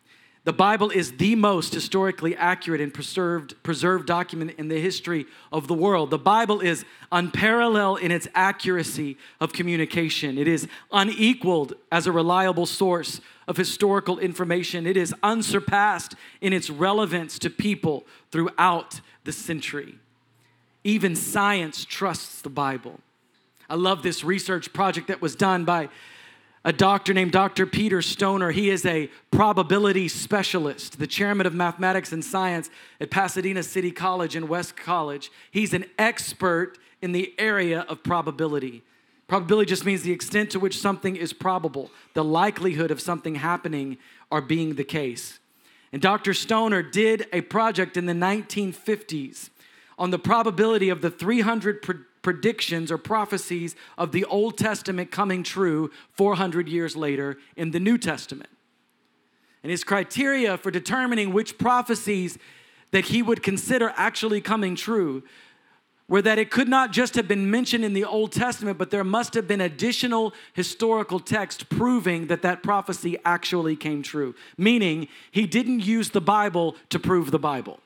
[0.44, 5.68] The Bible is the most historically accurate and preserved, preserved document in the history of
[5.68, 6.10] the world.
[6.10, 10.40] The Bible is unparalleled in its accuracy of communication.
[10.40, 14.88] It is unequaled as a reliable source of historical information.
[14.88, 20.00] It is unsurpassed in its relevance to people throughout the century.
[20.84, 23.00] Even science trusts the Bible.
[23.70, 25.90] I love this research project that was done by
[26.64, 27.66] a doctor named Dr.
[27.66, 28.52] Peter Stoner.
[28.52, 32.70] He is a probability specialist, the chairman of mathematics and science
[33.00, 35.32] at Pasadena City College and Westmont College.
[35.50, 38.84] He's an expert in the area of probability.
[39.28, 43.98] Probability just means the extent to which something is probable, the likelihood of something happening
[44.30, 45.40] or being the case.
[45.92, 46.34] And Dr.
[46.34, 49.50] Stoner did a project in the 1950s
[49.98, 51.82] on the probability of the 300
[52.22, 57.98] predictions or prophecies of the Old Testament coming true 400 years later in the New
[57.98, 58.50] Testament.
[59.64, 62.38] And his criteria for determining which prophecies
[62.92, 65.24] that he would consider actually coming true
[66.12, 69.04] were that it could not just have been mentioned in the Old Testament, but there
[69.04, 74.36] must have been additional historical text proving that that prophecy actually came true.
[74.58, 77.80] Meaning, he didn't use the Bible to prove the Bible,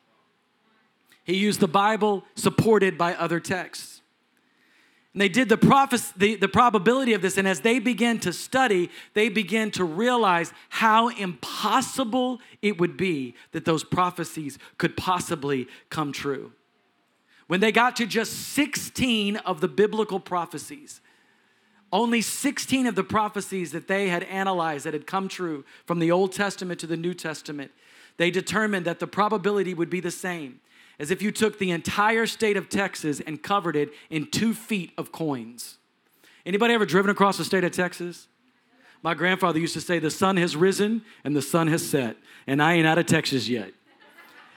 [1.23, 4.01] he used the Bible supported by other texts.
[5.15, 8.33] And they did the, prophecy, the, the probability of this, and as they began to
[8.33, 15.69] study, they began to realize how impossible it would be that those prophecies could possibly
[15.89, 16.51] come true.
[17.47, 20.99] When they got to just 16 of the biblical prophecies,
[21.93, 26.11] only 16 of the prophecies that they had analyzed that had come true from the
[26.11, 27.71] Old Testament to the New Testament,
[28.17, 30.59] they determined that the probability would be the same
[30.99, 34.93] as if you took the entire state of Texas and covered it in two feet
[34.97, 35.77] of coins.
[36.45, 38.27] Anybody ever driven across the state of Texas?
[39.01, 42.61] My grandfather used to say, The sun has risen and the sun has set, and
[42.61, 43.71] I ain't out of Texas yet.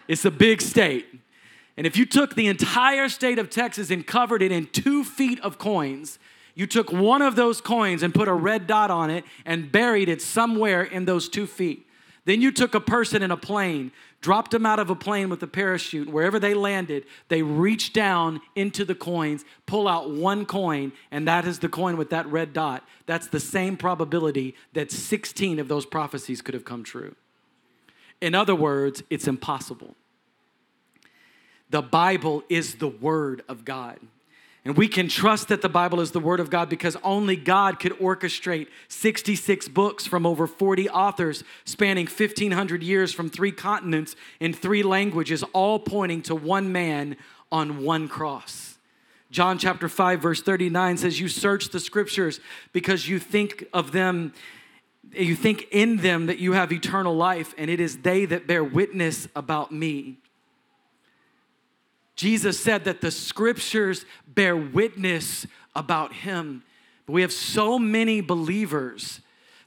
[0.06, 1.06] It's a big state.
[1.76, 5.38] And if you took the entire state of Texas and covered it in two feet
[5.40, 6.18] of coins,
[6.54, 10.08] you took one of those coins and put a red dot on it and buried
[10.08, 11.86] it somewhere in those two feet.
[12.24, 15.42] Then you took a person in a plane, dropped them out of a plane with
[15.42, 16.08] a parachute.
[16.08, 21.46] Wherever they landed, they reach down into the coins, pull out one coin, and that
[21.46, 22.84] is the coin with that red dot.
[23.06, 27.14] That's the same probability that 16 of those prophecies could have come true.
[28.20, 29.94] In other words, it's impossible.
[31.70, 33.98] The Bible is the Word of God.
[34.68, 37.80] And we can trust that the Bible is the Word of God because only God
[37.80, 44.52] could orchestrate 66 books from over 40 authors spanning 1,500 years from three continents in
[44.52, 47.16] three languages, all pointing to one man
[47.50, 48.76] on one cross.
[49.30, 52.38] John chapter 5, verse 39 says, You search the scriptures
[52.74, 54.34] because you think of them,
[55.14, 58.62] you think in them that you have eternal life, and it is they that bear
[58.62, 60.18] witness about me.
[62.18, 66.64] Jesus said that the scriptures bear witness about him.
[67.06, 69.20] But we have so many believers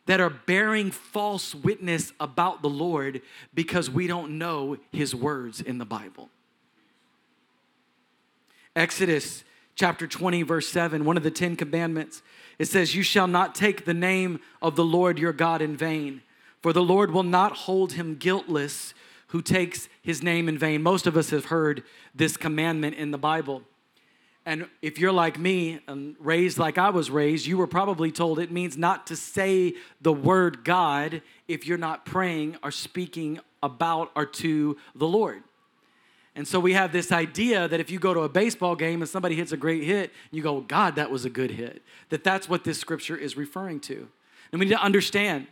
[0.05, 3.21] that are bearing false witness about the Lord
[3.53, 6.29] because we don't know his words in the Bible.
[8.75, 12.21] Exodus chapter 20, verse 7, one of the Ten Commandments,
[12.59, 16.21] it says, You shall not take the name of the Lord your God in vain,
[16.61, 18.93] for the Lord will not hold him guiltless
[19.31, 20.83] who takes his name in vain.
[20.83, 23.63] Most of us have heard this commandment in the Bible.
[24.45, 28.39] And if you're like me and raised like I was raised, you were probably told
[28.39, 34.11] it means not to say the word God if you're not praying or speaking about
[34.15, 35.43] or to the Lord.
[36.35, 39.09] And so we have this idea that if you go to a baseball game and
[39.09, 41.83] somebody hits a great hit, you go, God, that was a good hit.
[42.09, 44.09] That that's what this scripture is referring to.
[44.51, 45.47] And we need to understand.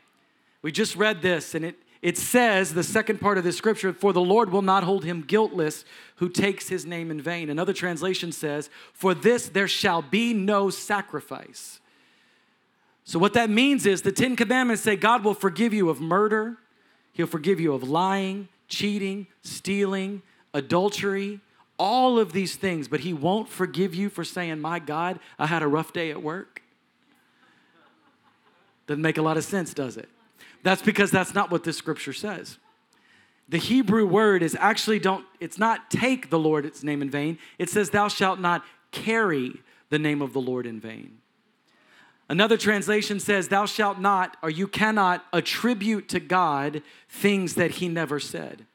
[0.62, 4.14] We just read this and it it says, the second part of this scripture, for
[4.14, 5.84] the Lord will not hold him guiltless
[6.16, 7.50] who takes his name in vain.
[7.50, 11.82] Another translation says, for this there shall be no sacrifice.
[13.04, 16.58] So, what that means is the Ten Commandments say God will forgive you of murder,
[17.12, 20.22] He'll forgive you of lying, cheating, stealing,
[20.54, 21.42] adultery,
[21.80, 25.64] all of these things, but He won't forgive you for saying, My God, I had
[25.64, 26.62] a rough day at work.
[28.86, 30.08] Doesn't make a lot of sense, does it?
[30.64, 32.58] That's because that's not what this scripture says.
[33.48, 37.40] The Hebrew word is actually don't, it's not take the Lord's name in vain.
[37.58, 41.18] It says, Thou shalt not carry the name of the Lord in vain.
[42.30, 47.88] Another translation says, Thou shalt not, or you cannot attribute to God things that He
[47.88, 48.68] never said.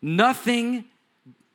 [0.00, 0.84] Nothing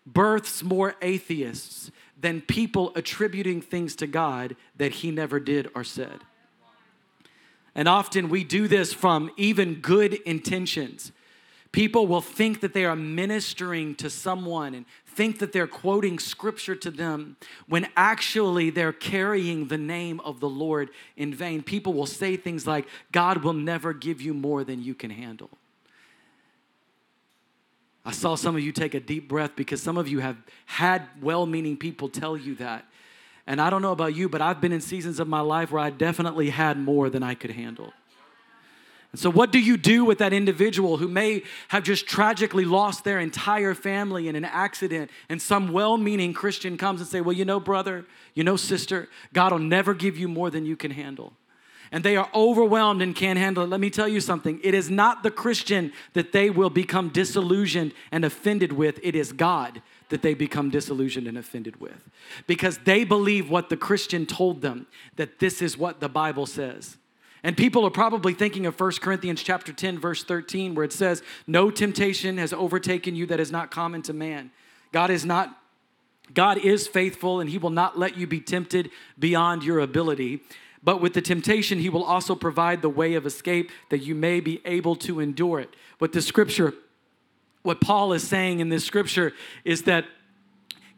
[0.06, 6.20] births more atheists than people attributing things to God that He never did or said.
[7.78, 11.12] And often we do this from even good intentions.
[11.72, 16.76] People will think that they are ministering to someone and think that they're quoting scripture
[16.76, 17.38] to them
[17.68, 21.62] when actually they're carrying the name of the Lord in vain.
[21.62, 25.52] People will say things like, God will never give you more than you can handle.
[28.04, 31.04] I saw some of you take a deep breath because some of you have had
[31.22, 32.86] well meaning people tell you that.
[33.48, 35.82] And I don't know about you, but I've been in seasons of my life where
[35.82, 37.94] I definitely had more than I could handle.
[39.14, 43.06] And so, what do you do with that individual who may have just tragically lost
[43.06, 47.36] their entire family in an accident, and some well meaning Christian comes and say, Well,
[47.36, 50.92] you know, brother, you know, sister, God will never give you more than you can
[50.92, 51.32] handle.
[51.90, 53.70] And they are overwhelmed and can't handle it.
[53.70, 54.60] Let me tell you something.
[54.62, 59.32] It is not the Christian that they will become disillusioned and offended with, it is
[59.32, 62.10] God that they become disillusioned and offended with
[62.46, 66.98] because they believe what the Christian told them that this is what the Bible says.
[67.44, 71.22] And people are probably thinking of 1 Corinthians chapter 10 verse 13 where it says
[71.46, 74.52] no temptation has overtaken you that is not common to man.
[74.92, 75.58] God is not
[76.34, 80.42] God is faithful and he will not let you be tempted beyond your ability.
[80.84, 84.40] But with the temptation, he will also provide the way of escape that you may
[84.40, 85.74] be able to endure it.
[86.00, 86.74] What the scripture
[87.64, 89.34] what Paul is saying in this scripture
[89.66, 90.06] is that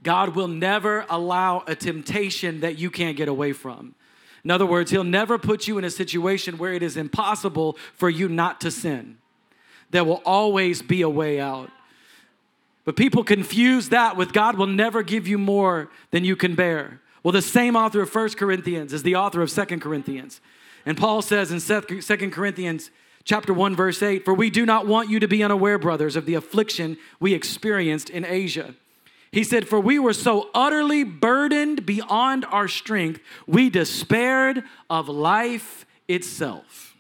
[0.04, 3.96] God will never allow a temptation that you can't get away from.
[4.44, 8.10] In other words, He'll never put you in a situation where it is impossible for
[8.10, 9.18] you not to sin.
[9.92, 11.70] There will always be a way out.
[12.86, 17.02] But people confuse that with God will never give you more than you can bear.
[17.22, 20.40] Well, the same author of First Corinthians is the author of Second Corinthians.
[20.86, 22.90] And Paul says in Second Corinthians
[23.24, 26.26] chapter 1 verse 8, "For we do not want you to be unaware, brothers, of
[26.26, 28.76] the affliction we experienced in Asia."
[29.32, 35.86] He said, For we were so utterly burdened beyond our strength, we despaired of life
[36.08, 36.96] itself.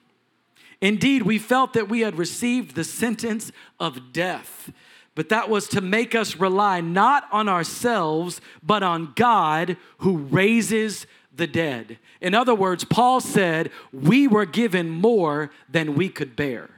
[0.82, 4.72] Indeed, we felt that we had received the sentence of death,
[5.16, 11.06] but that was to make us rely not on ourselves, but on God who raises
[11.40, 11.98] the dead.
[12.22, 16.70] In other words, Paul said, We were given more than we could bear.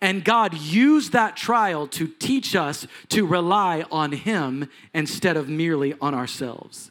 [0.00, 5.94] And God used that trial to teach us to rely on Him instead of merely
[6.00, 6.90] on ourselves.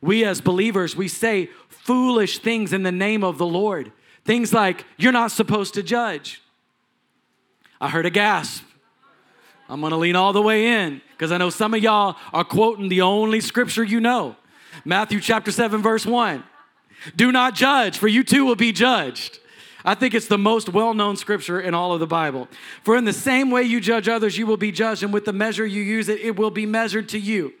[0.00, 3.92] We as believers, we say foolish things in the name of the Lord.
[4.24, 6.42] Things like, you're not supposed to judge.
[7.80, 8.64] I heard a gasp.
[9.68, 12.88] I'm gonna lean all the way in because I know some of y'all are quoting
[12.88, 14.36] the only scripture you know
[14.84, 16.42] Matthew chapter 7, verse 1.
[17.16, 19.38] Do not judge, for you too will be judged.
[19.84, 22.48] I think it's the most well known scripture in all of the Bible.
[22.84, 25.32] For in the same way you judge others, you will be judged, and with the
[25.32, 27.52] measure you use it, it will be measured to you.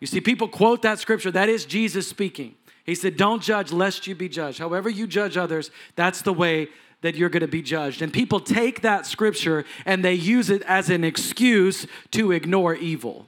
[0.00, 1.30] You see, people quote that scripture.
[1.30, 2.54] That is Jesus speaking.
[2.84, 4.58] He said, Don't judge lest you be judged.
[4.58, 6.68] However, you judge others, that's the way
[7.02, 8.02] that you're going to be judged.
[8.02, 13.26] And people take that scripture and they use it as an excuse to ignore evil.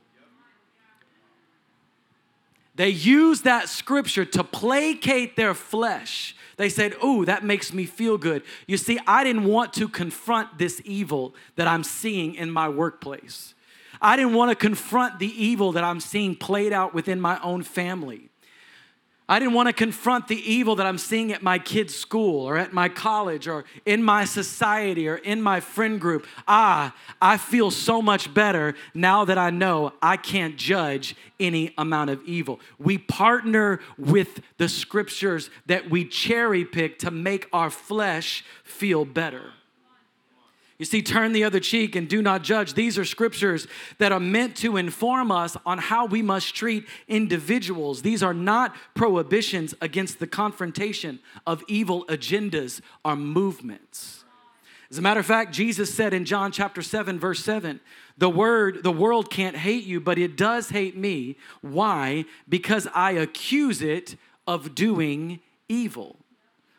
[2.74, 8.18] They use that scripture to placate their flesh they said, Oh, that makes me feel
[8.18, 8.42] good.
[8.66, 13.54] You see, I didn't want to confront this evil that I'm seeing in my workplace.
[14.00, 17.62] I didn't want to confront the evil that I'm seeing played out within my own
[17.62, 18.30] family.
[19.32, 22.58] I didn't want to confront the evil that I'm seeing at my kid's school or
[22.58, 26.26] at my college or in my society or in my friend group.
[26.46, 32.10] Ah, I feel so much better now that I know I can't judge any amount
[32.10, 32.60] of evil.
[32.78, 39.54] We partner with the scriptures that we cherry pick to make our flesh feel better.
[40.82, 42.74] You see, turn the other cheek and do not judge.
[42.74, 43.68] These are scriptures
[43.98, 48.02] that are meant to inform us on how we must treat individuals.
[48.02, 54.24] These are not prohibitions against the confrontation of evil agendas or movements.
[54.90, 57.78] As a matter of fact, Jesus said in John chapter 7, verse 7,
[58.18, 61.36] the word, the world can't hate you, but it does hate me.
[61.60, 62.24] Why?
[62.48, 64.16] Because I accuse it
[64.48, 66.16] of doing evil.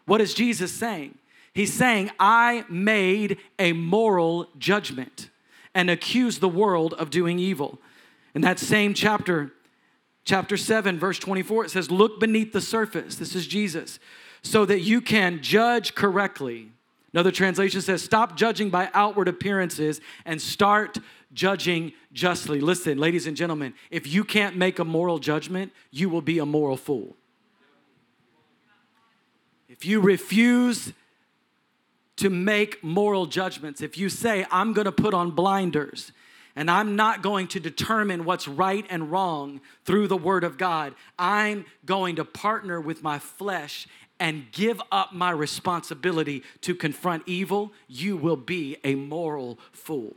[0.05, 1.17] What is Jesus saying?
[1.53, 5.29] He's saying, I made a moral judgment
[5.75, 7.79] and accused the world of doing evil.
[8.33, 9.51] In that same chapter,
[10.25, 13.15] chapter 7, verse 24, it says, Look beneath the surface.
[13.15, 13.99] This is Jesus,
[14.41, 16.69] so that you can judge correctly.
[17.13, 20.97] Another translation says, Stop judging by outward appearances and start
[21.33, 22.61] judging justly.
[22.61, 26.45] Listen, ladies and gentlemen, if you can't make a moral judgment, you will be a
[26.45, 27.15] moral fool.
[29.69, 30.93] If you refuse
[32.17, 33.81] to make moral judgments.
[33.81, 36.11] If you say, I'm going to put on blinders
[36.55, 40.93] and I'm not going to determine what's right and wrong through the Word of God,
[41.17, 43.87] I'm going to partner with my flesh
[44.19, 50.15] and give up my responsibility to confront evil, you will be a moral fool.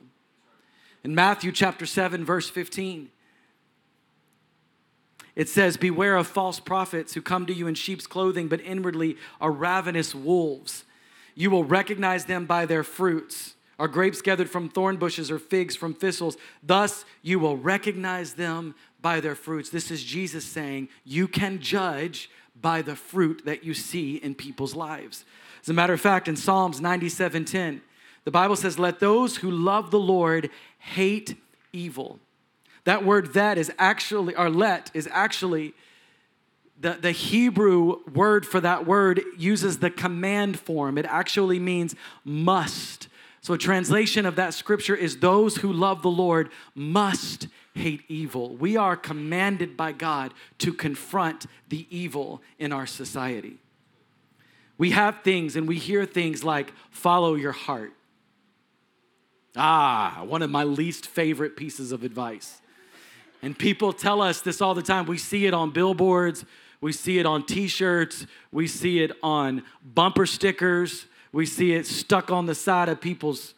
[1.03, 3.11] In Matthew chapter 7, verse 15,
[5.35, 9.17] it says, Beware of false prophets who come to you in sheep's clothing, but inwardly
[9.41, 10.85] are ravenous wolves.
[11.37, 13.55] You will recognize them by their fruits.
[13.79, 16.39] Are grapes gathered from thorn bushes or figs from thistles?
[16.63, 19.69] Thus, you will recognize them by their fruits.
[19.69, 22.31] This is Jesus saying, You can judge
[22.61, 25.27] by the fruit that you see in people's lives.
[25.63, 27.83] As a matter of fact, in Psalms 97 10,
[28.25, 31.37] the Bible says, Let those who love the Lord hate
[31.73, 32.19] evil.
[32.85, 35.75] That word that is actually, or let is actually
[36.81, 40.99] the, the Hebrew word for that word uses the command form.
[40.99, 43.09] It actually means must.
[43.41, 48.57] So, a translation of that scripture is those who love the Lord must hate evil.
[48.57, 53.59] We are commanded by God to confront the evil in our society.
[54.79, 57.93] We have things and we hear things like follow your heart.
[59.55, 62.61] Ah, one of my least favorite pieces of advice.
[63.43, 65.07] And people tell us this all the time.
[65.07, 66.45] We see it on billboards,
[66.81, 68.27] we see it on t shirts.
[68.53, 71.07] We see it on bumper stickers.
[71.33, 73.55] We see it stuck on the side of people's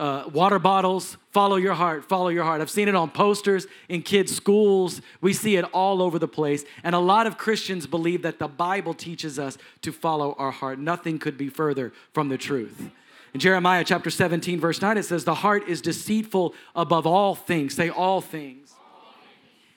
[0.00, 2.62] uh, water bottles, follow your heart, follow your heart.
[2.62, 5.02] I've seen it on posters in kids' schools.
[5.20, 6.64] We see it all over the place.
[6.82, 10.78] And a lot of Christians believe that the Bible teaches us to follow our heart.
[10.78, 12.90] Nothing could be further from the truth.
[13.34, 17.74] In Jeremiah chapter 17, verse 9, it says, The heart is deceitful above all things,
[17.74, 18.72] say all things,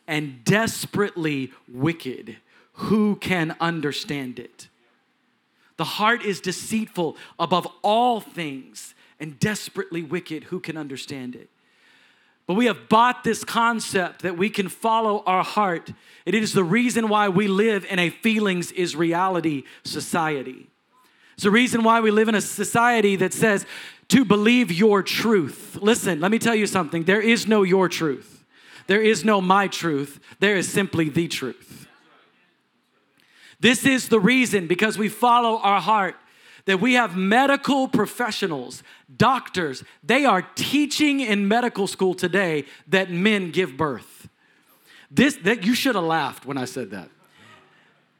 [0.07, 2.37] and desperately wicked.
[2.73, 4.67] Who can understand it?
[5.77, 10.45] The heart is deceitful above all things and desperately wicked.
[10.45, 11.49] Who can understand it?
[12.45, 15.93] But we have bought this concept that we can follow our heart.
[16.25, 20.67] It is the reason why we live in a feelings is reality society.
[21.35, 23.65] It's the reason why we live in a society that says
[24.09, 25.77] to believe your truth.
[25.81, 27.05] Listen, let me tell you something.
[27.05, 28.43] There is no your truth,
[28.87, 31.82] there is no my truth, there is simply the truth.
[33.63, 36.17] This is the reason because we follow our heart
[36.65, 38.83] that we have medical professionals,
[39.15, 44.27] doctors, they are teaching in medical school today that men give birth.
[45.09, 47.09] This that you should have laughed when I said that.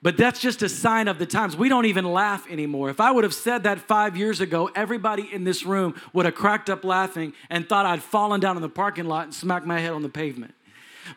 [0.01, 1.57] But that's just a sign of the times.
[1.57, 2.89] We don't even laugh anymore.
[2.89, 6.35] If I would have said that five years ago, everybody in this room would have
[6.35, 9.79] cracked up laughing and thought I'd fallen down in the parking lot and smacked my
[9.79, 10.55] head on the pavement.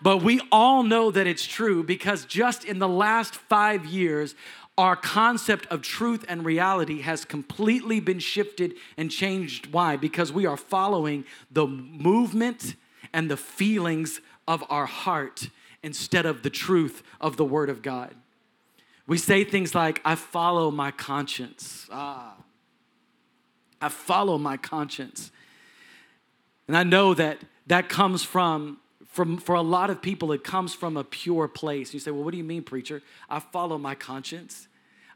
[0.02, 4.34] But we all know that it's true because just in the last five years,
[4.78, 9.72] our concept of truth and reality has completely been shifted and changed.
[9.72, 9.96] Why?
[9.96, 12.76] Because we are following the movement
[13.12, 15.48] and the feelings of our heart
[15.82, 18.14] instead of the truth of the Word of God.
[19.06, 21.86] We say things like, I follow my conscience.
[21.90, 22.34] Ah,
[23.80, 25.30] I follow my conscience.
[26.66, 28.78] And I know that that comes from,
[29.16, 31.94] from, for a lot of people, it comes from a pure place.
[31.94, 33.00] You say, well, what do you mean, preacher?
[33.30, 34.68] I follow my conscience.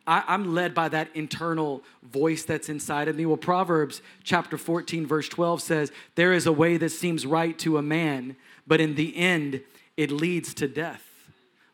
[0.06, 3.26] I, am led by that internal voice that's inside of me.
[3.26, 7.76] Well, Proverbs chapter 14, verse 12 says, There is a way that seems right to
[7.76, 8.36] a man,
[8.66, 9.60] but in the end,
[9.98, 11.06] it leads to death.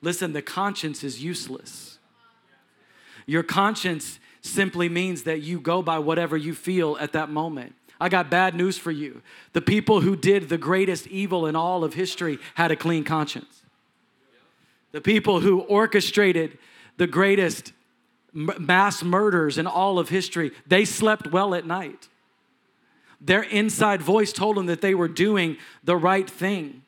[0.03, 2.01] Listen, the conscience is useless.
[3.25, 7.77] Your conscience simply means that you go by whatever you feel at that moment.
[8.01, 9.23] I got bad news for you.
[9.53, 13.63] The people who did the greatest evil in all of history had a clean conscience.
[14.93, 16.59] The people who orchestrated
[16.97, 17.73] the greatest
[18.33, 22.09] mass murders in all of history, they slept well at night.
[23.21, 26.83] Their inside voice told them that they were doing the right thing.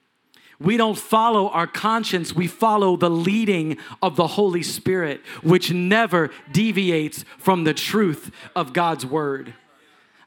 [0.60, 6.30] We don't follow our conscience, we follow the leading of the Holy Spirit, which never
[6.50, 9.54] deviates from the truth of God's word.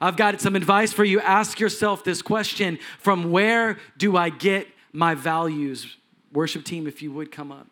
[0.01, 1.21] I've got some advice for you.
[1.21, 5.95] Ask yourself this question From where do I get my values?
[6.33, 7.67] Worship team, if you would come up.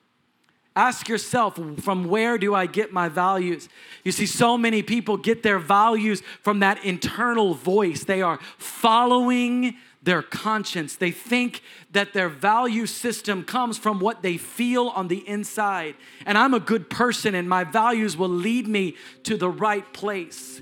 [0.76, 3.68] Ask yourself, from where do I get my values?
[4.06, 8.04] You see, so many people get their values from that internal voice.
[8.04, 10.96] They are following their conscience.
[10.96, 15.96] They think that their value system comes from what they feel on the inside.
[16.26, 20.62] And I'm a good person, and my values will lead me to the right place.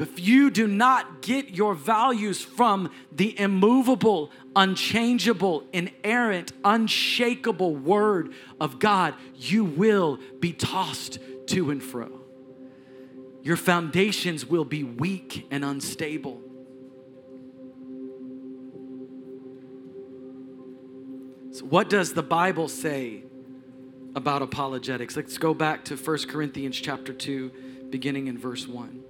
[0.00, 8.78] If you do not get your values from the immovable, unchangeable, inerrant, unshakable Word of
[8.78, 12.20] God, you will be tossed to and fro.
[13.42, 16.40] Your foundations will be weak and unstable.
[21.52, 23.24] So, what does the Bible say
[24.14, 25.16] about apologetics?
[25.16, 27.50] Let's go back to 1 Corinthians chapter 2,
[27.90, 29.09] beginning in verse 1.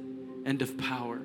[0.45, 1.21] and of power,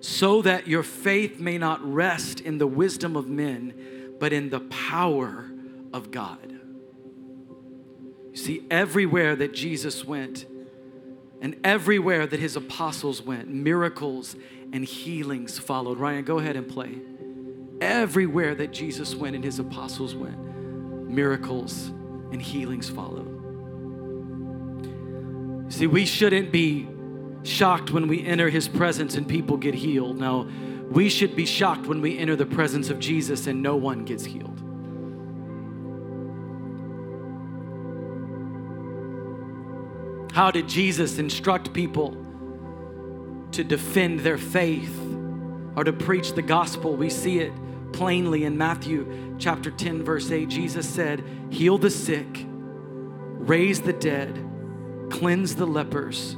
[0.00, 3.74] so that your faith may not rest in the wisdom of men,
[4.18, 5.50] but in the power
[5.92, 6.52] of God.
[8.30, 10.46] You see, everywhere that Jesus went,
[11.40, 14.34] and everywhere that his apostles went, miracles
[14.72, 15.98] and healings followed.
[15.98, 16.98] Ryan, go ahead and play.
[17.80, 20.36] Everywhere that Jesus went and his apostles went,
[21.08, 21.88] miracles
[22.32, 23.34] and healings followed.
[25.72, 26.88] See, we shouldn't be
[27.42, 30.18] shocked when we enter his presence and people get healed.
[30.18, 30.48] Now,
[30.90, 34.24] we should be shocked when we enter the presence of Jesus and no one gets
[34.24, 34.62] healed.
[40.32, 42.16] How did Jesus instruct people
[43.52, 44.96] to defend their faith
[45.74, 46.94] or to preach the gospel?
[46.94, 47.52] We see it
[47.92, 50.48] plainly in Matthew chapter 10, verse 8.
[50.48, 54.38] Jesus said, Heal the sick, raise the dead,
[55.10, 56.36] cleanse the lepers,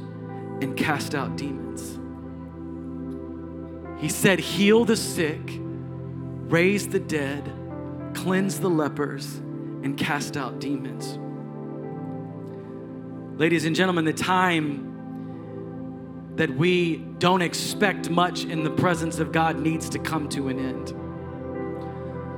[0.61, 1.99] and cast out demons.
[4.01, 5.59] He said, Heal the sick,
[6.49, 7.51] raise the dead,
[8.13, 11.17] cleanse the lepers, and cast out demons.
[13.39, 14.87] Ladies and gentlemen, the time
[16.35, 20.59] that we don't expect much in the presence of God needs to come to an
[20.59, 20.93] end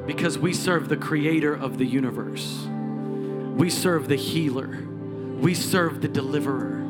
[0.05, 2.67] because we serve the creator of the universe.
[3.55, 4.85] We serve the healer.
[5.39, 6.82] We serve the deliverer.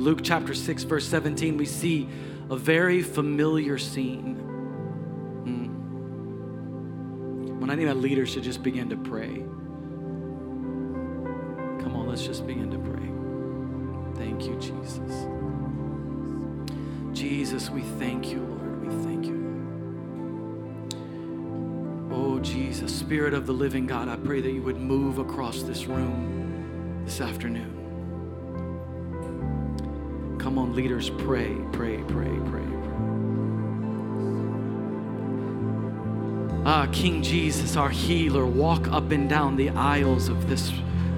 [0.00, 2.08] Luke chapter 6, verse 17, we see
[2.48, 4.36] a very familiar scene.
[5.44, 5.66] Hmm.
[7.60, 9.44] When I think that leaders should just begin to pray.
[11.82, 13.10] Come on, let's just begin to pray.
[14.24, 15.26] Thank you, Jesus.
[17.12, 18.80] Jesus, we thank you, Lord.
[18.80, 19.38] We thank you.
[22.10, 25.84] Oh, Jesus, Spirit of the living God, I pray that you would move across this
[25.84, 27.79] room this afternoon.
[30.40, 32.64] Come on, leaders, pray, pray, pray, pray.
[36.64, 40.72] Ah, King Jesus, our healer, walk up and down the aisles of this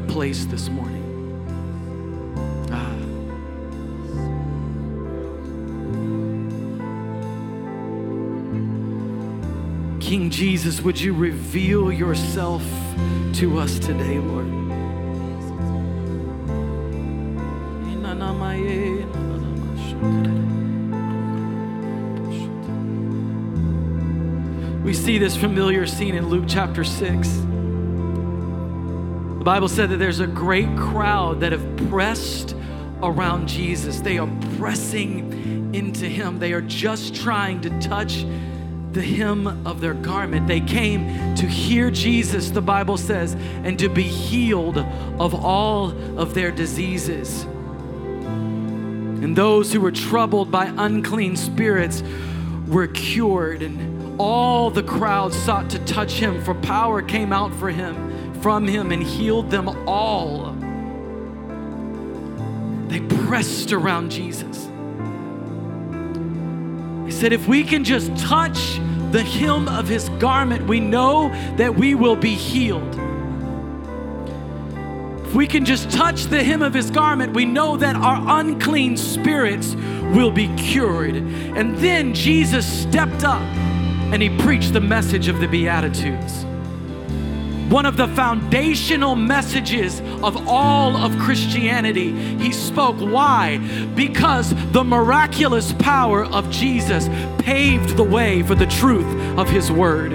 [0.08, 0.98] place this morning.
[2.72, 2.96] Ah.
[10.00, 12.64] King Jesus, would you reveal yourself
[13.34, 14.61] to us today, Lord?
[24.92, 27.28] We see this familiar scene in Luke chapter 6.
[29.38, 32.54] The Bible said that there's a great crowd that have pressed
[33.02, 34.02] around Jesus.
[34.02, 34.28] They are
[34.58, 36.38] pressing into him.
[36.38, 38.26] They are just trying to touch
[38.92, 40.46] the hem of their garment.
[40.46, 43.32] They came to hear Jesus, the Bible says,
[43.64, 47.44] and to be healed of all of their diseases.
[48.24, 52.02] And those who were troubled by unclean spirits
[52.68, 53.91] were cured, and
[54.22, 58.92] all the crowd sought to touch him, for power came out for him from him
[58.92, 60.52] and healed them all.
[62.88, 64.68] They pressed around Jesus.
[67.04, 68.78] He said, If we can just touch
[69.10, 72.94] the hem of his garment, we know that we will be healed.
[75.24, 78.96] If we can just touch the hem of his garment, we know that our unclean
[78.96, 79.74] spirits
[80.14, 81.16] will be cured.
[81.16, 83.42] And then Jesus stepped up
[84.12, 86.44] and he preached the message of the Beatitudes
[87.72, 92.12] one of the foundational messages of all of Christianity.
[92.36, 92.96] He spoke.
[92.98, 93.56] Why?
[93.96, 97.08] Because the miraculous power of Jesus
[97.38, 99.06] paved the way for the truth
[99.38, 100.12] of His Word.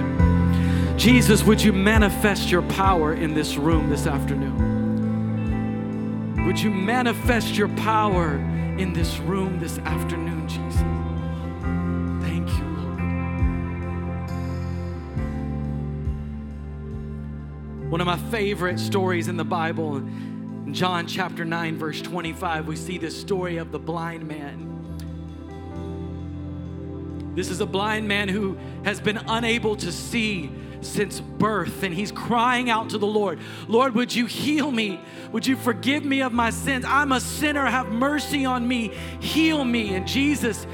[0.99, 4.75] Jesus, would you manifest your power in this room this afternoon?
[6.45, 8.35] Would you manifest your power
[8.77, 11.06] in this room this afternoon, Jesus?
[17.97, 22.75] One of my favorite stories in the Bible, in John chapter 9, verse 25, we
[22.75, 24.67] see this story of the blind man.
[27.33, 32.11] This is a blind man who has been unable to see since birth, and he's
[32.11, 34.99] crying out to the Lord Lord, would you heal me?
[35.31, 36.85] Would you forgive me of my sins?
[36.87, 37.65] I'm a sinner.
[37.65, 38.91] Have mercy on me.
[39.21, 39.95] Heal me.
[39.95, 40.67] And Jesus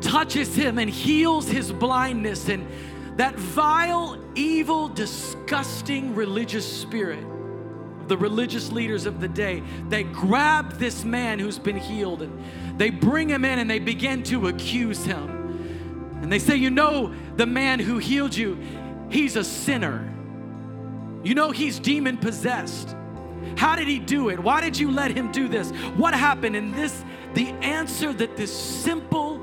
[0.00, 2.48] touches him and heals his blindness.
[2.48, 2.66] And
[3.16, 7.24] that vile, evil, disgusting religious spirit,
[8.08, 12.90] the religious leaders of the day, they grab this man who's been healed and they
[12.90, 16.18] bring him in and they begin to accuse him.
[16.22, 18.58] And they say, You know, the man who healed you,
[19.10, 20.12] he's a sinner.
[21.24, 22.94] You know, he's demon possessed.
[23.56, 24.38] How did he do it?
[24.38, 25.70] Why did you let him do this?
[25.96, 26.54] What happened?
[26.54, 27.04] And this,
[27.34, 29.40] the answer that this simple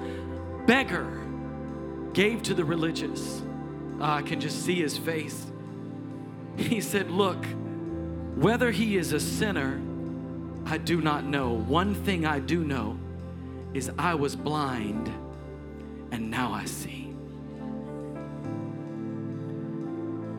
[0.66, 1.22] beggar
[2.14, 3.42] gave to the religious
[4.04, 5.46] I can just see his face.
[6.58, 7.46] He said, Look,
[8.36, 9.82] whether he is a sinner,
[10.66, 11.54] I do not know.
[11.54, 12.98] One thing I do know
[13.74, 15.08] is I was blind
[16.12, 17.16] and now I see.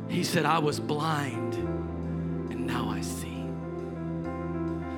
[0.08, 3.44] He said, I was blind and now I see.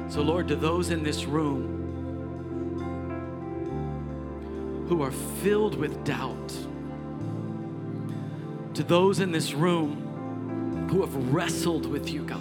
[0.09, 1.73] So, Lord, to those in this room
[4.89, 6.53] who are filled with doubt,
[8.77, 12.41] to those in this room who have wrestled with you, God.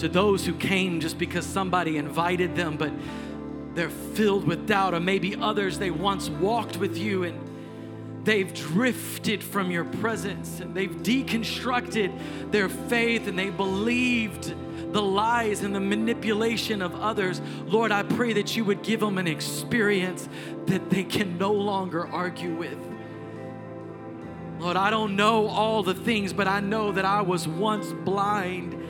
[0.00, 2.90] To those who came just because somebody invited them, but
[3.76, 7.38] they're filled with doubt, or maybe others they once walked with you and
[8.24, 14.52] they've drifted from your presence and they've deconstructed their faith and they believed
[14.92, 17.40] the lies and the manipulation of others.
[17.66, 20.28] Lord, I pray that you would give them an experience
[20.66, 22.91] that they can no longer argue with.
[24.62, 28.80] Lord, I don't know all the things, but I know that I was once blind,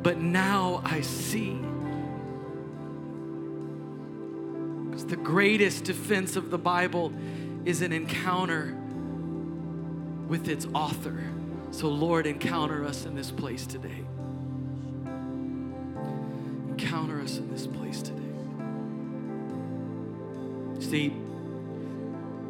[0.00, 1.58] but now I see.
[4.84, 7.12] Because the greatest defense of the Bible
[7.64, 8.76] is an encounter
[10.28, 11.20] with its author.
[11.72, 14.04] So, Lord, encounter us in this place today.
[16.68, 18.22] Encounter us in this place today.
[20.78, 21.12] See,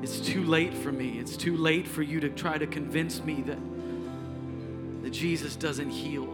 [0.03, 1.19] it's too late for me.
[1.19, 3.59] It's too late for you to try to convince me that,
[5.03, 6.27] that Jesus doesn't heal.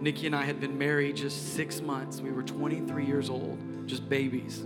[0.00, 2.20] Nikki and I had been married just six months.
[2.20, 4.64] We were 23 years old, just babies.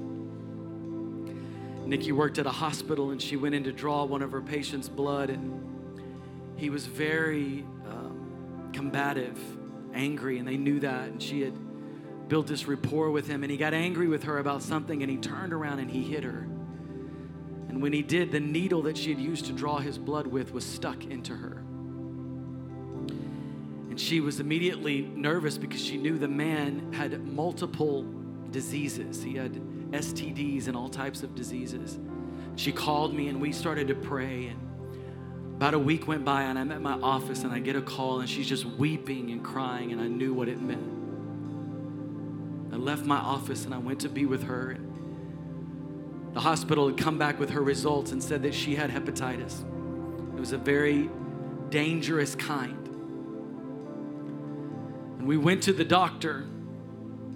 [1.85, 4.89] Nikki worked at a hospital and she went in to draw one of her patients'
[4.89, 5.61] blood, and
[6.57, 9.39] he was very um, combative,
[9.93, 11.09] angry, and they knew that.
[11.09, 11.55] And she had
[12.29, 15.17] built this rapport with him, and he got angry with her about something, and he
[15.17, 16.47] turned around and he hit her.
[17.71, 20.53] And when he did, the needle that she had used to draw his blood with
[20.53, 21.62] was stuck into her.
[23.89, 28.05] And she was immediately nervous because she knew the man had multiple
[28.51, 29.23] diseases.
[29.23, 29.55] He had
[29.93, 32.01] STDs and all types of diseases.
[32.57, 34.49] She called me and we started to pray.
[34.49, 34.59] And
[35.55, 38.18] about a week went by and I'm at my office and I get a call
[38.18, 40.99] and she's just weeping and crying, and I knew what it meant.
[42.73, 44.77] I left my office and I went to be with her.
[46.33, 49.64] The hospital had come back with her results and said that she had hepatitis.
[50.35, 51.11] It was a very
[51.70, 52.87] dangerous kind.
[55.18, 56.47] And we went to the doctor.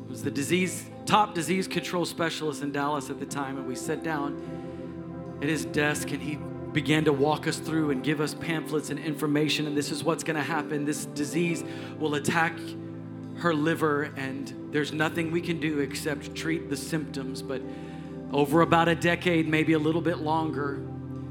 [0.04, 3.74] It was the disease top disease control specialist in Dallas at the time and we
[3.74, 6.38] sat down at his desk and he
[6.72, 10.24] began to walk us through and give us pamphlets and information and this is what's
[10.24, 10.84] going to happen.
[10.84, 11.62] This disease
[11.98, 12.58] will attack
[13.36, 17.60] her liver and there's nothing we can do except treat the symptoms but
[18.34, 20.82] over about a decade, maybe a little bit longer,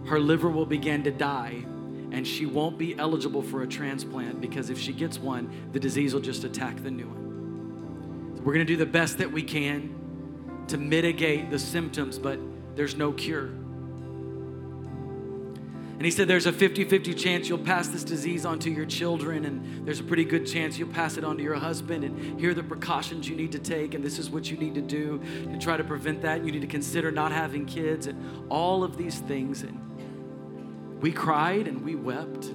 [0.06, 1.66] her liver will begin to die
[2.14, 6.14] and she won't be eligible for a transplant because if she gets one, the disease
[6.14, 8.36] will just attack the new one.
[8.38, 12.40] So we're going to do the best that we can to mitigate the symptoms, but
[12.76, 13.50] there's no cure.
[15.94, 18.86] And he said, There's a 50 50 chance you'll pass this disease on to your
[18.86, 22.04] children, and there's a pretty good chance you'll pass it on to your husband.
[22.04, 24.76] And here are the precautions you need to take, and this is what you need
[24.76, 25.22] to do
[25.52, 26.44] to try to prevent that.
[26.44, 29.62] You need to consider not having kids, and all of these things.
[29.62, 32.54] And we cried and we wept.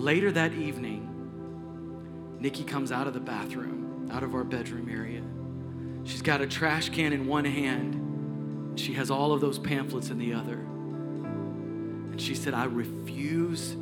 [0.00, 5.22] Later that evening, Nikki comes out of the bathroom, out of our bedroom area.
[6.04, 8.07] She's got a trash can in one hand
[8.78, 10.54] she has all of those pamphlets in the other.
[10.54, 13.76] And she said, I refuse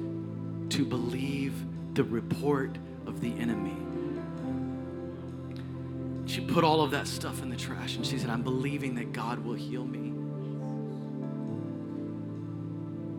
[0.70, 1.54] to believe
[1.94, 2.76] the report
[3.06, 3.76] of the enemy.
[6.26, 9.12] She put all of that stuff in the trash and she said, I'm believing that
[9.12, 10.12] God will heal me.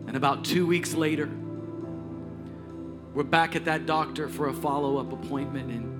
[0.07, 1.30] And about two weeks later,
[3.13, 5.71] we're back at that doctor for a follow up appointment.
[5.71, 5.97] And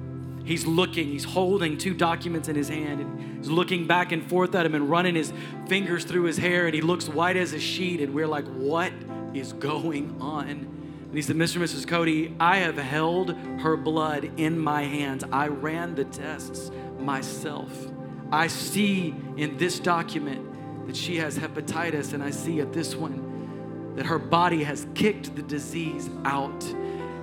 [0.48, 4.56] He's looking, he's holding two documents in his hand, and he's looking back and forth
[4.56, 5.34] at him and running his
[5.68, 8.00] fingers through his hair, and he looks white as a sheet.
[8.00, 8.94] And we're like, What
[9.34, 10.48] is going on?
[10.48, 11.58] And he said, Mr.
[11.58, 11.86] and Mrs.
[11.86, 15.26] Cody, I have held her blood in my hands.
[15.34, 17.92] I ran the tests myself.
[18.32, 23.94] I see in this document that she has hepatitis, and I see at this one
[23.98, 26.64] that her body has kicked the disease out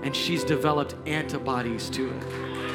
[0.03, 2.74] and she's developed antibodies to it.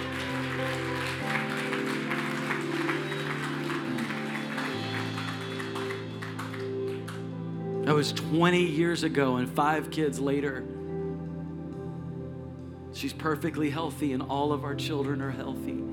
[7.90, 10.64] That was 20 years ago, and five kids later,
[12.94, 15.84] she's perfectly healthy, and all of our children are healthy.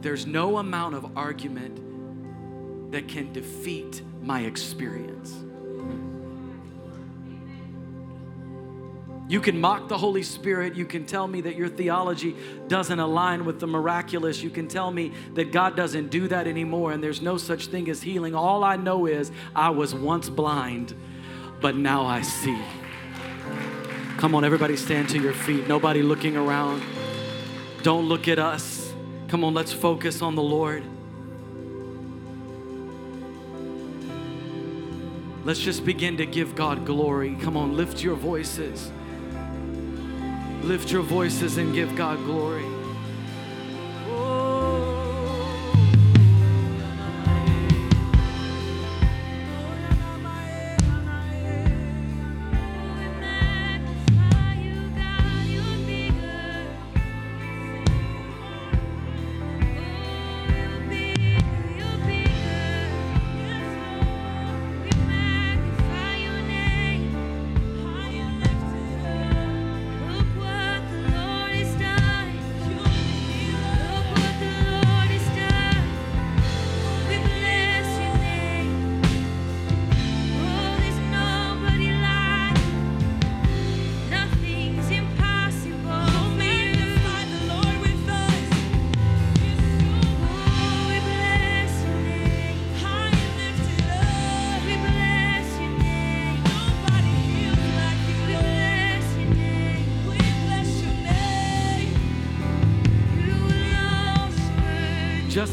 [0.00, 5.44] There's no amount of argument that can defeat my experience.
[9.26, 10.74] You can mock the Holy Spirit.
[10.74, 12.36] You can tell me that your theology
[12.68, 14.42] doesn't align with the miraculous.
[14.42, 17.88] You can tell me that God doesn't do that anymore and there's no such thing
[17.88, 18.34] as healing.
[18.34, 20.94] All I know is I was once blind,
[21.60, 22.60] but now I see.
[24.18, 25.66] Come on, everybody stand to your feet.
[25.66, 26.82] Nobody looking around.
[27.82, 28.92] Don't look at us.
[29.28, 30.84] Come on, let's focus on the Lord.
[35.44, 37.36] Let's just begin to give God glory.
[37.40, 38.90] Come on, lift your voices.
[40.64, 42.73] Lift your voices and give God glory.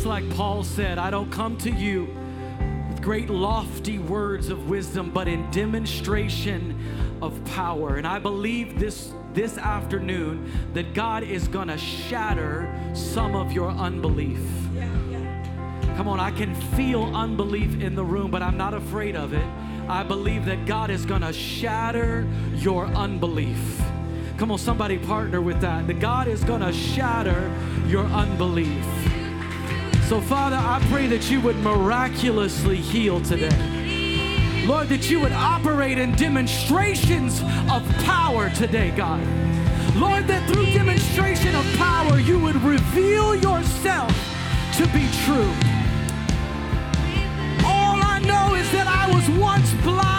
[0.02, 2.08] Just like Paul said, I don't come to you
[2.90, 6.76] with great lofty words of wisdom, but in demonstration
[7.22, 7.98] of power.
[7.98, 13.70] And I believe this this afternoon that God is going to shatter some of your
[13.70, 14.40] unbelief.
[15.98, 19.46] Come on, I can feel unbelief in the room, but I'm not afraid of it.
[19.88, 23.80] I believe that God is going to shatter your unbelief.
[24.40, 25.86] Come on, somebody partner with that.
[25.86, 29.01] That God is going to shatter your unbelief.
[30.12, 34.66] So, Father, I pray that you would miraculously heal today.
[34.68, 37.40] Lord, that you would operate in demonstrations
[37.72, 39.26] of power today, God.
[39.96, 44.12] Lord, that through demonstration of power, you would reveal yourself
[44.76, 45.54] to be true.
[47.64, 50.11] All I know is that I was once blind,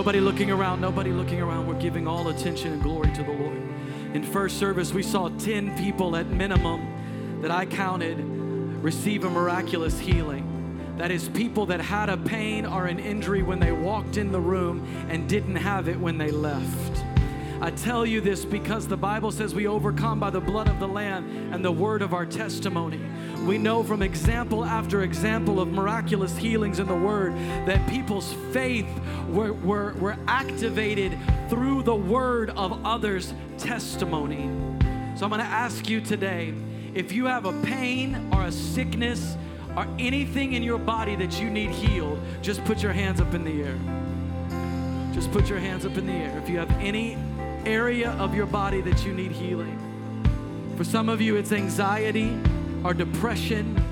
[0.00, 1.66] nobody looking around, nobody looking around.
[1.66, 3.58] We're giving all attention and glory to the Lord.
[4.14, 8.16] In first service, we saw 10 people at minimum that I counted
[8.82, 10.94] receive a miraculous healing.
[10.96, 14.40] That is, people that had a pain or an injury when they walked in the
[14.40, 17.04] room and didn't have it when they left.
[17.62, 20.88] I tell you this because the Bible says we overcome by the blood of the
[20.88, 22.98] Lamb and the word of our testimony.
[23.46, 27.34] We know from example after example of miraculous healings in the word
[27.66, 28.88] that people's faith
[29.28, 31.18] were, were, were activated
[31.50, 34.48] through the word of others' testimony.
[35.14, 36.54] So I'm going to ask you today
[36.94, 39.36] if you have a pain or a sickness
[39.76, 43.44] or anything in your body that you need healed, just put your hands up in
[43.44, 43.78] the air.
[45.12, 46.38] Just put your hands up in the air.
[46.38, 47.18] If you have any
[47.66, 49.78] area of your body that you need healing.
[50.76, 52.38] For some of you, it's anxiety
[52.84, 53.82] or depression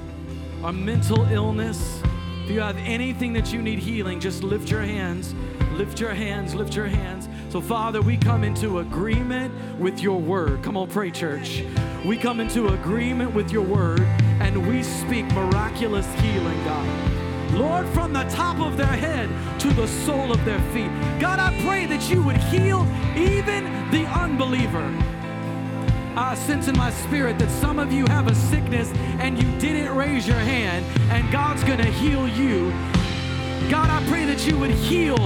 [0.62, 2.02] or mental illness.
[2.44, 5.34] If you have anything that you need healing, just lift your hands,
[5.74, 7.28] lift your hands, lift your hands.
[7.50, 10.62] So, Father, we come into agreement with your word.
[10.62, 11.62] Come on, pray, church.
[12.04, 14.00] We come into agreement with your word
[14.40, 17.17] and we speak miraculous healing, God.
[17.53, 19.28] Lord, from the top of their head
[19.61, 20.90] to the sole of their feet.
[21.20, 22.86] God, I pray that you would heal
[23.16, 24.86] even the unbeliever.
[26.16, 28.90] I sense in my spirit that some of you have a sickness
[29.20, 32.70] and you didn't raise your hand, and God's gonna heal you.
[33.70, 35.18] God, I pray that you would heal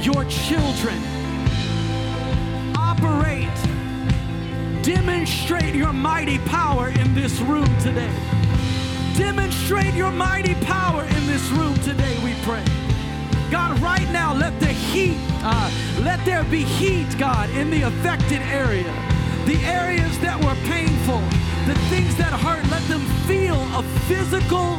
[0.00, 0.98] your children.
[2.76, 3.48] Operate,
[4.82, 8.12] demonstrate your mighty power in this room today.
[9.16, 12.62] Demonstrate your mighty power in this room today, we pray.
[13.50, 15.70] God, right now, let the heat, uh,
[16.02, 18.92] let there be heat, God, in the affected area.
[19.46, 21.20] The areas that were painful,
[21.66, 24.76] the things that hurt, let them feel a physical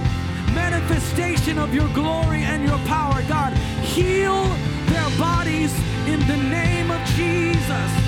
[0.53, 3.23] manifestation of your glory and your power.
[3.27, 4.43] God, heal
[4.93, 5.73] their bodies
[6.05, 8.06] in the name of Jesus.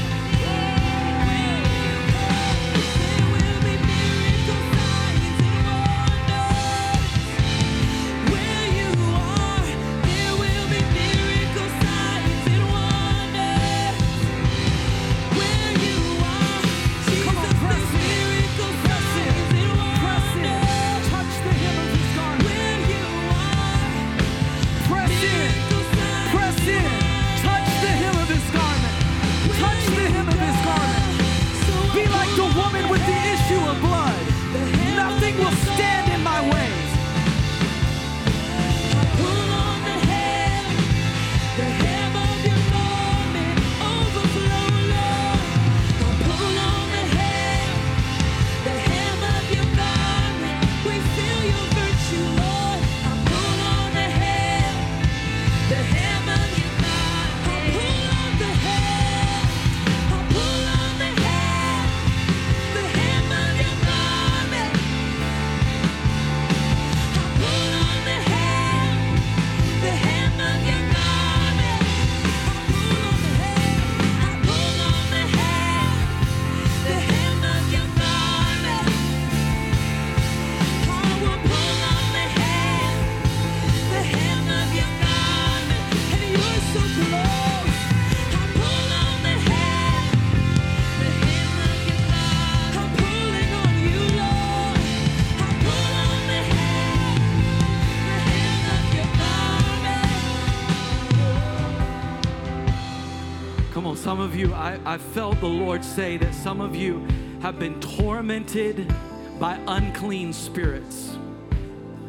[104.89, 107.05] I, felt the Lord say that some of you
[107.43, 108.91] have been tormented
[109.39, 111.15] by unclean spirits.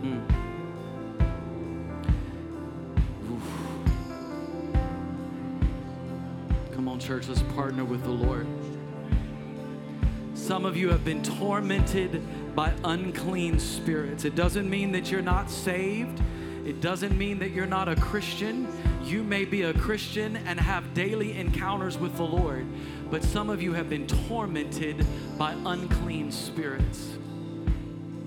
[0.01, 0.27] Mm.
[6.73, 8.47] Come on, church, let's partner with the Lord.
[10.33, 12.23] Some of you have been tormented
[12.57, 14.25] by unclean spirits.
[14.25, 16.23] It doesn't mean that you're not saved.
[16.65, 18.67] It doesn't mean that you're not a Christian.
[19.03, 22.67] You may be a Christian and have daily encounters with the Lord,
[23.11, 25.05] but some of you have been tormented
[25.37, 27.19] by unclean spirits,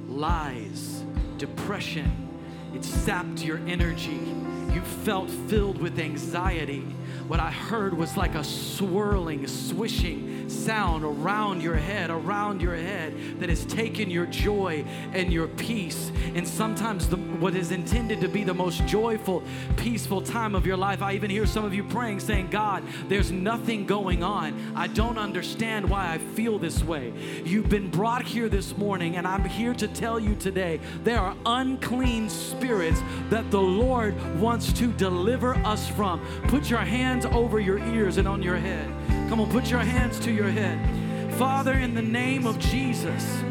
[0.08, 1.04] lies,
[1.38, 2.12] depression.
[2.74, 4.20] It sapped your energy.
[4.74, 6.82] You felt filled with anxiety.
[7.28, 13.40] What I heard was like a swirling, swishing sound around your head, around your head
[13.40, 16.12] that has taken your joy and your peace.
[16.36, 19.44] And sometimes the, what is intended to be the most joyful,
[19.78, 23.32] peaceful time of your life, I even hear some of you praying, saying, God, there's
[23.32, 24.74] nothing going on.
[24.76, 27.14] I don't understand why I feel this way.
[27.44, 31.36] You've been brought here this morning, and I'm here to tell you today there are
[31.46, 36.26] unclean spirits that the Lord wants to deliver us from.
[36.48, 38.90] Put your hands over your ears and on your head.
[39.30, 40.80] Come on, put your hands to your head.
[41.36, 43.44] Father, in the name of Jesus,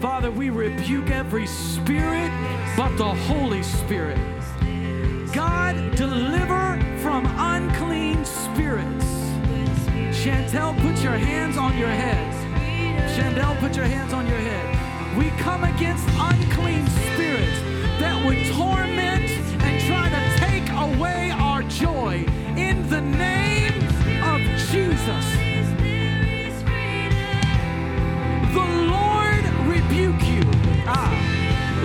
[0.00, 2.30] Father, we rebuke every spirit
[2.76, 4.18] but the Holy Spirit.
[5.32, 9.04] God, deliver from unclean spirits.
[10.12, 12.34] Chantel, put your hands on your head.
[13.14, 15.16] Chandel, put your hands on your head.
[15.16, 17.60] We come against unclean spirits
[18.00, 19.30] that would torment
[19.62, 22.26] and try to take away our joy
[22.56, 23.93] in the name
[24.70, 25.26] Jesus.
[28.54, 30.42] The Lord rebuke you.
[30.86, 31.12] Ah,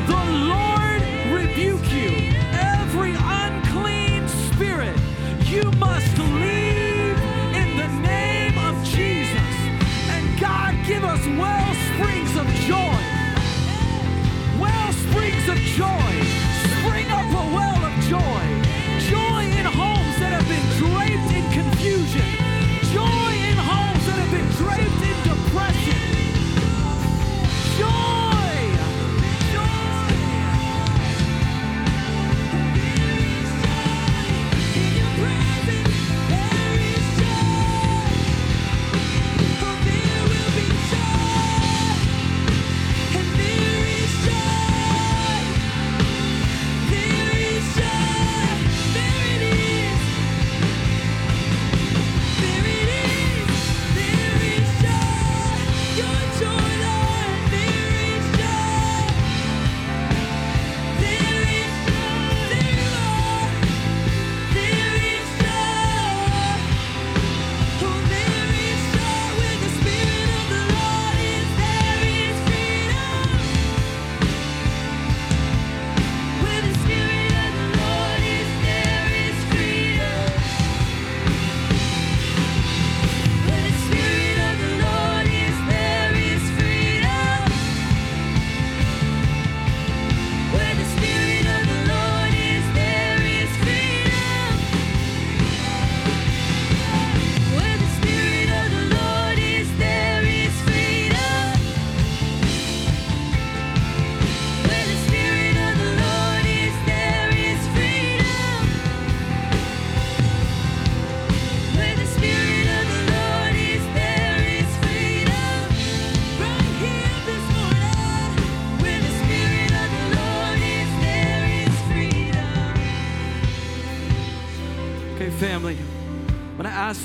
[0.08, 0.24] the
[0.54, 1.02] Lord
[1.34, 2.12] rebuke you.
[2.54, 4.98] Every unclean spirit,
[5.46, 7.18] you must leave
[7.54, 9.56] in the name of Jesus.
[10.10, 11.69] And God, give us well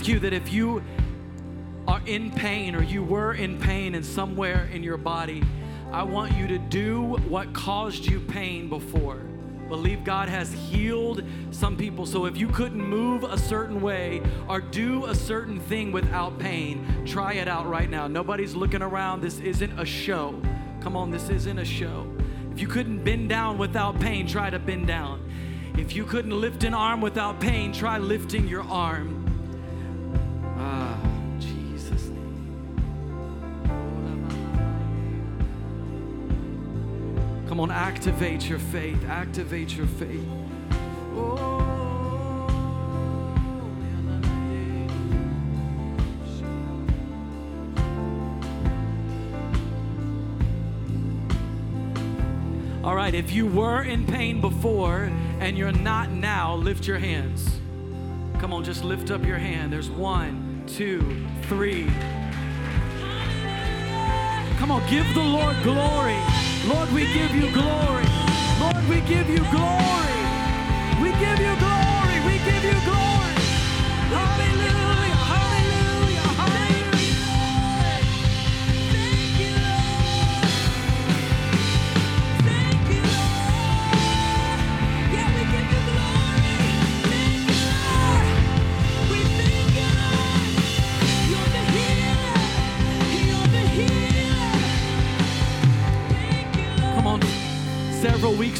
[0.06, 0.82] you that if you
[1.86, 5.42] are in pain or you were in pain in somewhere in your body,
[5.92, 9.20] I want you to do what caused you pain before.
[9.68, 12.04] Believe God has healed some people.
[12.06, 17.04] So if you couldn't move a certain way or do a certain thing without pain,
[17.06, 18.06] try it out right now.
[18.06, 19.20] Nobody's looking around.
[19.20, 20.40] This isn't a show.
[20.80, 22.06] Come on, this isn't a show.
[22.52, 25.30] If you couldn't bend down without pain, try to bend down.
[25.78, 29.23] If you couldn't lift an arm without pain, try lifting your arm.
[37.54, 39.04] Come on, activate your faith.
[39.04, 40.26] Activate your faith.
[41.14, 41.36] Oh.
[52.82, 57.60] All right, if you were in pain before and you're not now, lift your hands.
[58.40, 59.72] Come on, just lift up your hand.
[59.72, 61.84] There's one, two, three.
[64.58, 66.53] Come on, give the Lord glory.
[66.66, 68.04] Lord, we give you glory.
[68.58, 70.16] Lord, we give you glory.
[71.02, 72.16] We give you glory.
[72.26, 73.13] We give you glory.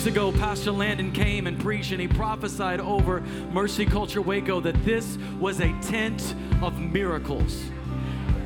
[0.07, 3.21] Ago, Pastor Landon came and preached, and he prophesied over
[3.53, 7.63] Mercy Culture Waco that this was a tent of miracles.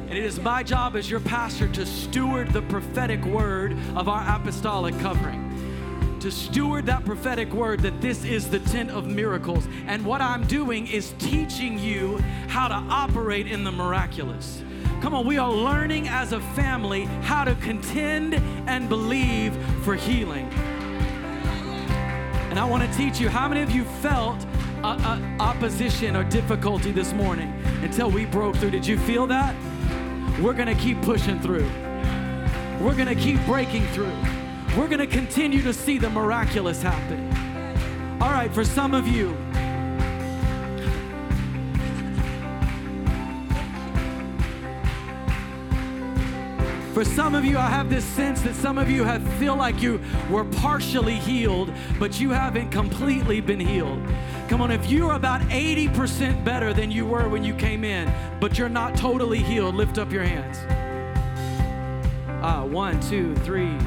[0.09, 4.37] And it is my job as your pastor to steward the prophetic word of our
[4.37, 6.19] apostolic covering.
[6.21, 9.67] To steward that prophetic word that this is the tent of miracles.
[9.87, 14.63] And what I'm doing is teaching you how to operate in the miraculous.
[15.01, 18.35] Come on, we are learning as a family how to contend
[18.69, 20.48] and believe for healing.
[22.59, 24.45] I want to teach you how many of you felt
[24.83, 27.53] opposition or difficulty this morning
[27.83, 28.71] until we broke through?
[28.71, 29.55] Did you feel that?
[30.41, 31.69] We're going to keep pushing through.
[32.81, 34.13] We're going to keep breaking through.
[34.77, 37.29] We're going to continue to see the miraculous happen.
[38.21, 39.37] All right, for some of you,
[46.99, 49.81] For some of you, I have this sense that some of you have feel like
[49.81, 54.03] you were partially healed, but you haven't completely been healed.
[54.49, 58.59] Come on, if you're about 80% better than you were when you came in, but
[58.59, 60.59] you're not totally healed, lift up your hands.
[62.43, 63.79] Ah, one, two, three,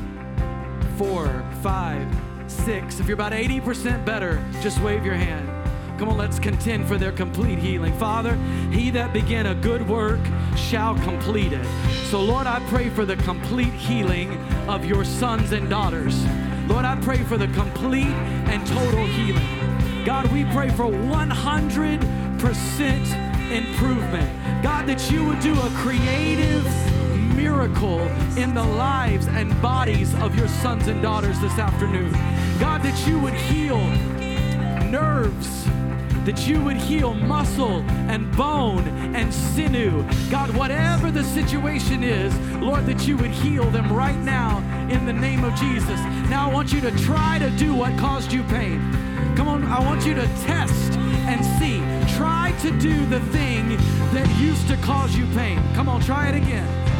[0.97, 2.07] four, five,
[2.47, 3.01] six.
[3.01, 5.60] If you're about 80% better, just wave your hand.
[6.01, 7.95] Come on, let's contend for their complete healing.
[7.99, 8.35] Father,
[8.71, 10.19] he that began a good work
[10.55, 11.63] shall complete it.
[12.09, 14.35] So, Lord, I pray for the complete healing
[14.67, 16.25] of your sons and daughters.
[16.65, 19.45] Lord, I pray for the complete and total healing.
[20.03, 24.63] God, we pray for 100% improvement.
[24.63, 26.65] God, that you would do a creative
[27.35, 27.99] miracle
[28.39, 32.11] in the lives and bodies of your sons and daughters this afternoon.
[32.59, 33.77] God, that you would heal
[34.89, 35.67] nerves,
[36.25, 40.05] that you would heal muscle and bone and sinew.
[40.29, 45.13] God, whatever the situation is, Lord, that you would heal them right now in the
[45.13, 45.99] name of Jesus.
[46.29, 48.79] Now I want you to try to do what caused you pain.
[49.35, 51.79] Come on, I want you to test and see.
[52.15, 53.69] Try to do the thing
[54.13, 55.59] that used to cause you pain.
[55.73, 56.90] Come on, try it again.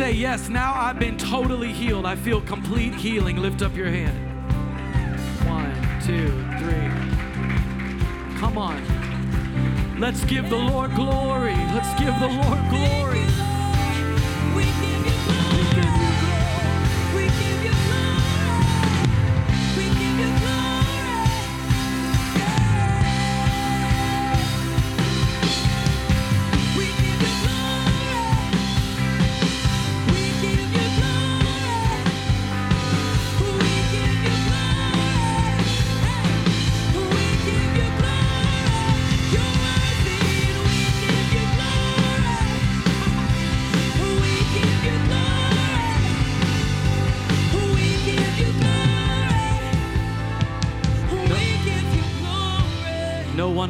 [0.00, 4.16] Say, Yes, now I've been totally healed, I feel complete healing, lift up your hand.
[5.46, 6.28] One, two,
[6.58, 6.88] three.
[8.38, 8.80] Come on.
[10.00, 11.54] Let's give the Lord glory.
[11.74, 13.49] Let's give the Lord glory.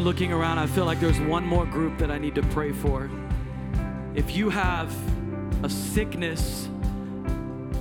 [0.01, 0.59] Looking around.
[0.59, 3.11] I feel like there's one more group that I need to pray for.
[4.15, 4.93] if you have
[5.63, 6.69] a sickness,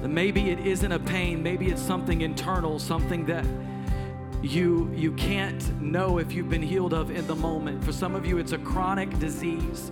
[0.01, 3.45] then maybe it isn't a pain, maybe it's something internal, something that
[4.41, 7.83] you you can't know if you've been healed of in the moment.
[7.83, 9.91] For some of you, it's a chronic disease.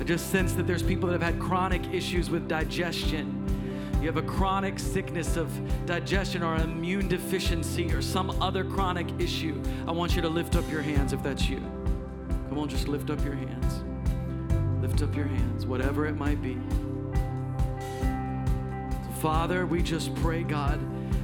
[0.00, 3.44] I just sense that there's people that have had chronic issues with digestion.
[4.04, 5.50] You have a chronic sickness of
[5.86, 9.62] digestion or immune deficiency or some other chronic issue.
[9.88, 11.56] I want you to lift up your hands if that's you.
[12.50, 13.82] Come on, just lift up your hands.
[14.82, 16.58] Lift up your hands, whatever it might be.
[19.22, 20.78] Father, we just pray, God,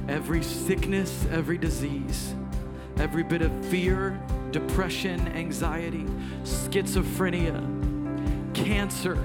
[0.09, 2.33] every sickness, every disease,
[2.97, 6.05] every bit of fear, depression, anxiety,
[6.41, 7.61] schizophrenia,
[8.55, 9.19] cancer,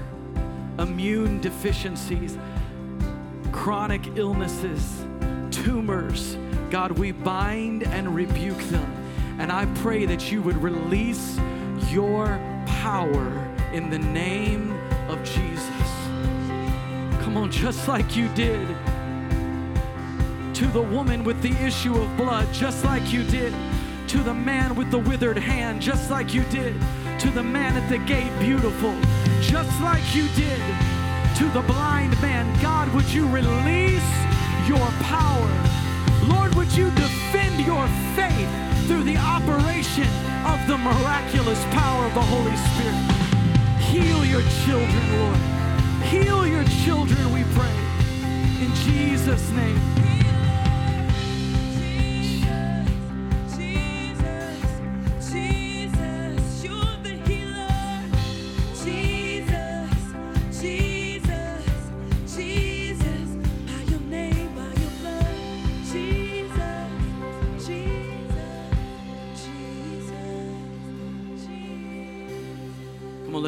[0.77, 2.37] immune deficiencies,
[3.57, 5.03] chronic illnesses,
[5.49, 6.37] tumors,
[6.69, 8.89] God, we bind and rebuke them.
[9.39, 11.39] And I pray that you would release
[11.89, 13.27] your power
[13.73, 14.71] in the name
[15.09, 15.89] of Jesus.
[17.23, 18.67] Come on, just like you did
[20.53, 23.53] to the woman with the issue of blood, just like you did
[24.07, 26.79] to the man with the withered hand, just like you did
[27.19, 28.95] to the man at the gate, beautiful,
[29.41, 30.96] just like you did
[31.37, 32.45] to the blind man.
[32.63, 34.11] God, would you release
[34.67, 35.51] your power?
[36.23, 38.49] Lord, would you defend your faith
[38.87, 40.07] through the operation
[40.47, 43.05] of the miraculous power of the Holy Spirit?
[43.79, 45.37] Heal your children, Lord.
[46.09, 47.77] Heal your children, we pray.
[48.59, 50.06] In Jesus' name.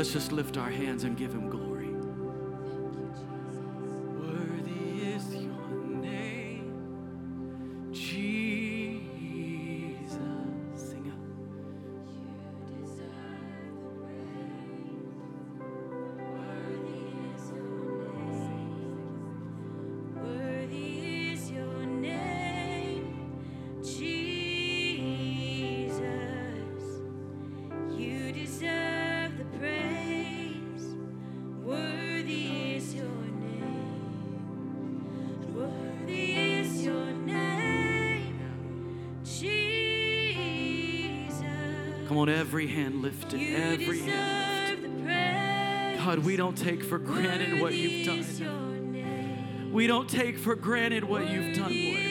[0.09, 1.68] Let's just lift our hands and give him glory.
[42.69, 45.07] Hand lifted, You every hand.
[45.97, 49.71] God, we don't take for granted what you've done.
[49.71, 52.08] We don't take for granted what you've done, Worthy Lord.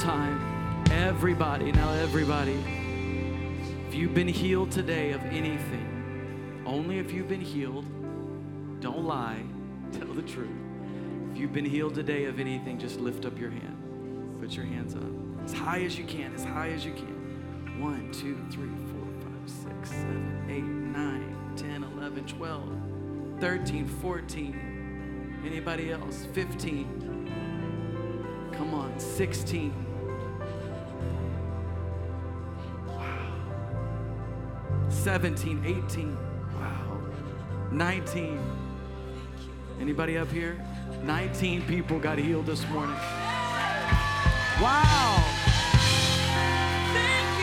[0.00, 0.40] Time.
[0.90, 2.58] Everybody, now everybody.
[3.86, 7.84] If you've been healed today of anything, only if you've been healed,
[8.80, 9.42] don't lie,
[9.92, 10.48] tell the truth.
[11.30, 14.38] If you've been healed today of anything, just lift up your hand.
[14.40, 15.02] Put your hands up.
[15.44, 17.78] As high as you can, as high as you can.
[17.78, 22.62] One, two, three, four, five, six, seven, eight, nine, 10, 11, 12,
[23.38, 25.42] 13, 14.
[25.44, 26.26] Anybody else?
[26.32, 27.10] 15.
[28.56, 29.89] Come on, 16.
[34.90, 36.16] 17, 18.
[36.58, 37.00] Wow.
[37.70, 38.38] 19.
[39.80, 40.62] Anybody up here?
[41.04, 42.96] 19 people got healed this morning.
[44.60, 45.24] Wow.
[46.92, 47.38] Thank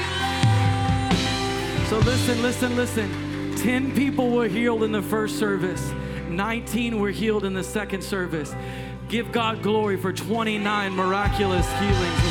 [1.80, 3.56] you, So listen, listen, listen.
[3.57, 5.91] 10 people were healed in the first service,
[6.30, 8.53] 19 were healed in the second service.
[9.10, 12.26] Give God glory for 29 miraculous healings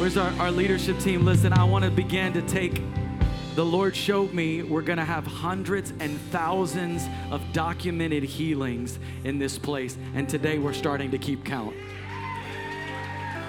[0.00, 1.26] Where's our, our leadership team?
[1.26, 2.80] Listen, I want to begin to take.
[3.54, 9.38] The Lord showed me we're going to have hundreds and thousands of documented healings in
[9.38, 9.98] this place.
[10.14, 11.76] And today we're starting to keep count.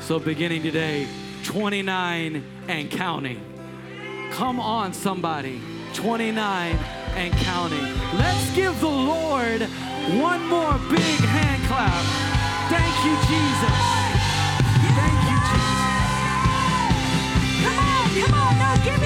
[0.02, 1.08] So, beginning today,
[1.46, 3.42] 29 and counting.
[4.32, 5.62] Come on, somebody.
[5.94, 6.76] 29
[7.16, 7.98] and counting.
[8.18, 9.62] Let's give the Lord
[10.20, 12.04] one more big hand clap.
[12.70, 14.11] Thank you, Jesus.
[18.14, 19.01] Come on, now give